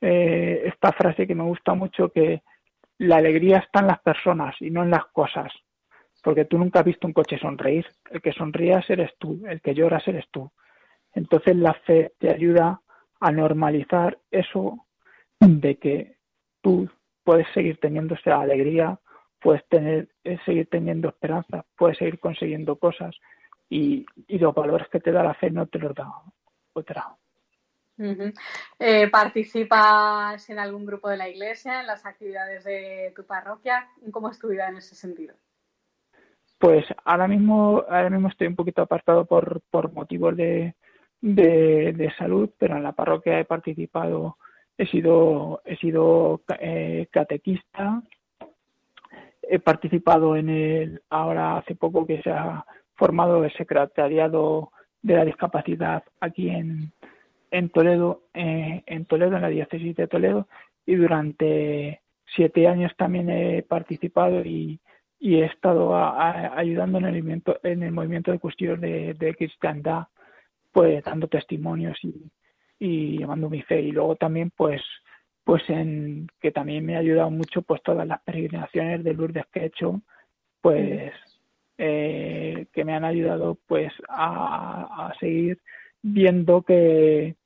[0.00, 2.42] eh, esta frase que me gusta mucho que
[2.98, 5.52] la alegría está en las personas y no en las cosas,
[6.24, 9.72] porque tú nunca has visto un coche sonreír, el que sonrías eres tú, el que
[9.72, 10.50] lloras eres tú.
[11.14, 12.80] Entonces la fe te ayuda
[13.20, 14.84] a normalizar eso
[15.38, 16.16] de que
[16.60, 16.90] tú
[17.22, 18.98] puedes seguir teniendo esa alegría,
[19.40, 23.14] puedes tener, eh, seguir teniendo esperanza, puedes seguir consiguiendo cosas
[23.70, 26.12] y, y los valores que te da la fe no te los da
[26.74, 27.16] otra.
[28.78, 33.88] Eh, ¿Participas en algún grupo de la iglesia, en las actividades de tu parroquia?
[34.10, 35.34] ¿Cómo es tu vida en ese sentido?
[36.58, 40.74] Pues ahora mismo, ahora mismo estoy un poquito apartado por, por motivos de,
[41.20, 44.36] de, salud, pero en la parroquia he participado,
[44.76, 48.02] he sido, he sido eh, catequista,
[49.42, 52.64] he participado en el, ahora hace poco que se ha
[53.00, 56.92] formado el secretariado de la discapacidad aquí en,
[57.50, 60.46] en Toledo, eh, en Toledo, en la diócesis de Toledo,
[60.84, 62.02] y durante
[62.36, 64.78] siete años también he participado y,
[65.22, 70.04] he estado ayudando en el movimiento, en el movimiento de cuestiones de, de cristiandad
[70.72, 72.30] pues dando testimonios y,
[72.78, 73.82] y llevando mi fe.
[73.82, 74.82] Y luego también pues
[75.44, 79.60] pues en que también me ha ayudado mucho pues todas las peregrinaciones de Lourdes que
[79.60, 80.00] he hecho
[80.62, 81.12] pues
[81.82, 85.58] eh, que me han ayudado pues a, a seguir
[86.02, 87.36] viendo que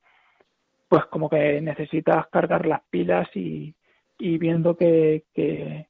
[0.89, 3.75] pues como que necesitas cargar las pilas y,
[4.19, 5.87] y viendo que, que,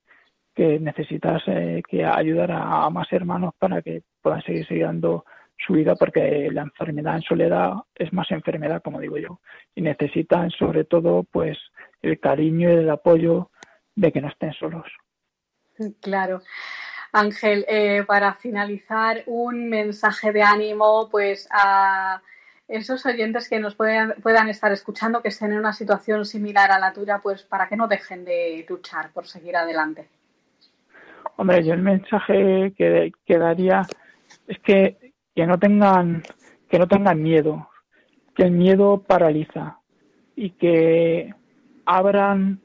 [0.57, 5.25] necesitas eh, que ayudar a, a, más hermanos para que puedan seguir siguiendo
[5.57, 9.41] su vida porque la enfermedad en soledad es más enfermedad, como digo yo,
[9.75, 11.57] y necesitan sobre todo pues
[12.03, 13.51] el cariño y el apoyo
[13.95, 14.87] de que no estén solos.
[16.03, 16.43] Claro.
[17.15, 22.21] Ángel, eh, para finalizar, un mensaje de ánimo pues a
[22.69, 26.79] esos oyentes que nos puedan, puedan estar escuchando, que estén en una situación similar a
[26.79, 30.09] la tuya, pues para que no dejen de luchar por seguir adelante.
[31.37, 33.83] Hombre, yo el mensaje que, que daría
[34.47, 36.23] es que que no tengan,
[36.69, 37.69] que no tengan miedo,
[38.35, 39.79] que el miedo paraliza
[40.37, 41.35] y que
[41.85, 42.61] abran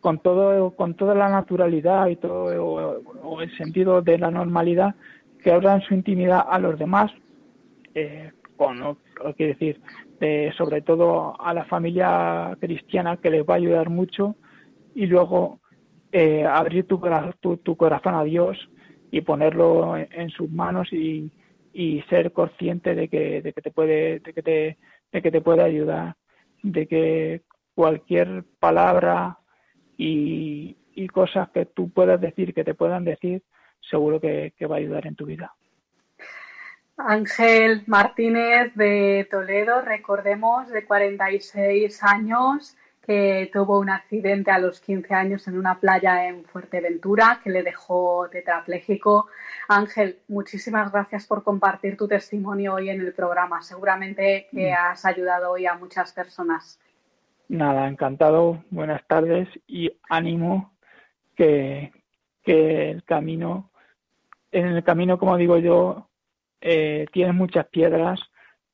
[0.00, 4.94] con todo, con toda la naturalidad y todo o, el sentido de la normalidad,
[5.42, 7.10] que abran su intimidad a los demás,
[7.94, 8.96] eh, con,
[9.36, 9.80] quiero decir,
[10.56, 14.36] sobre todo a la familia cristiana que les va a ayudar mucho
[14.94, 15.60] y luego
[16.12, 17.00] eh, abrir tu,
[17.40, 18.58] tu, tu, corazón a Dios
[19.10, 21.30] y ponerlo en sus manos y,
[21.72, 24.78] y ser consciente de que, de que te puede, de que te,
[25.12, 26.16] de que te puede ayudar,
[26.62, 27.42] de que
[27.74, 29.38] cualquier palabra
[30.00, 33.42] y, y cosas que tú puedas decir, que te puedan decir,
[33.80, 35.52] seguro que, que va a ayudar en tu vida.
[36.96, 42.76] Ángel Martínez de Toledo, recordemos, de 46 años,
[43.06, 47.62] que tuvo un accidente a los 15 años en una playa en Fuerteventura que le
[47.62, 49.28] dejó tetrapléjico.
[49.68, 53.62] Ángel, muchísimas gracias por compartir tu testimonio hoy en el programa.
[53.62, 54.74] Seguramente que mm.
[54.78, 56.78] has ayudado hoy a muchas personas.
[57.50, 58.62] Nada, encantado.
[58.70, 60.72] Buenas tardes y ánimo
[61.34, 61.92] que,
[62.44, 63.72] que el camino,
[64.52, 66.08] en el camino, como digo yo,
[66.60, 68.20] eh, tienes muchas piedras,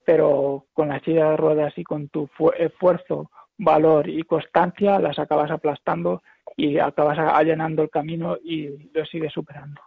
[0.05, 5.51] pero con la silla de ruedas y con tu esfuerzo valor y constancia las acabas
[5.51, 6.23] aplastando
[6.55, 9.81] y acabas allanando el camino y lo sigues superando.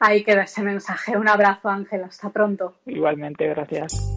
[0.00, 1.16] Ahí queda ese mensaje.
[1.16, 2.02] Un abrazo, Ángel.
[2.02, 2.74] Hasta pronto.
[2.84, 4.15] Igualmente, gracias.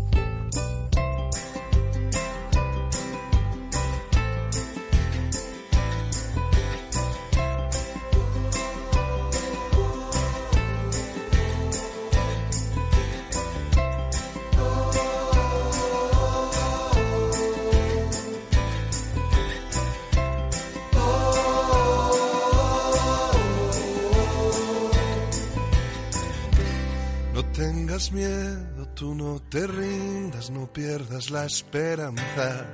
[28.12, 32.66] Miedo, tú no te rindas, no pierdas la esperanza.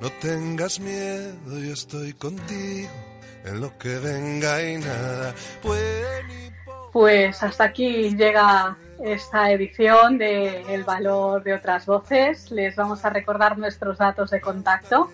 [0.00, 2.90] No tengas miedo, yo estoy contigo.
[6.92, 12.50] Pues hasta aquí llega esta edición de El valor de otras voces.
[12.50, 15.10] Les vamos a recordar nuestros datos de contacto.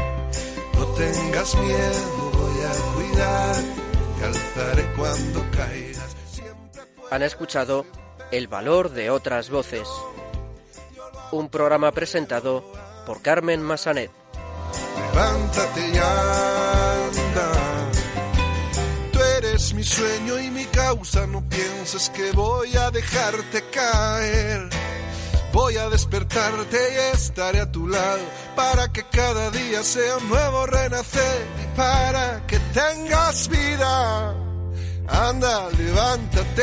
[0.74, 3.56] No tengas miedo, voy a cuidar,
[4.18, 6.16] te alzaré cuando caigas.
[7.10, 7.84] Han escuchado
[8.30, 9.88] El valor de otras voces.
[11.32, 12.64] Un programa presentado
[13.04, 14.10] por Carmen Massanet.
[14.96, 17.52] Levántate y anda.
[19.12, 24.70] Tú eres mi sueño y mi causa, no pienses que voy a dejarte caer.
[25.52, 28.22] Voy a despertarte y estaré a tu lado
[28.54, 34.34] para que cada día sea un nuevo renacer y para que tengas vida.
[35.08, 36.62] Anda, levántate.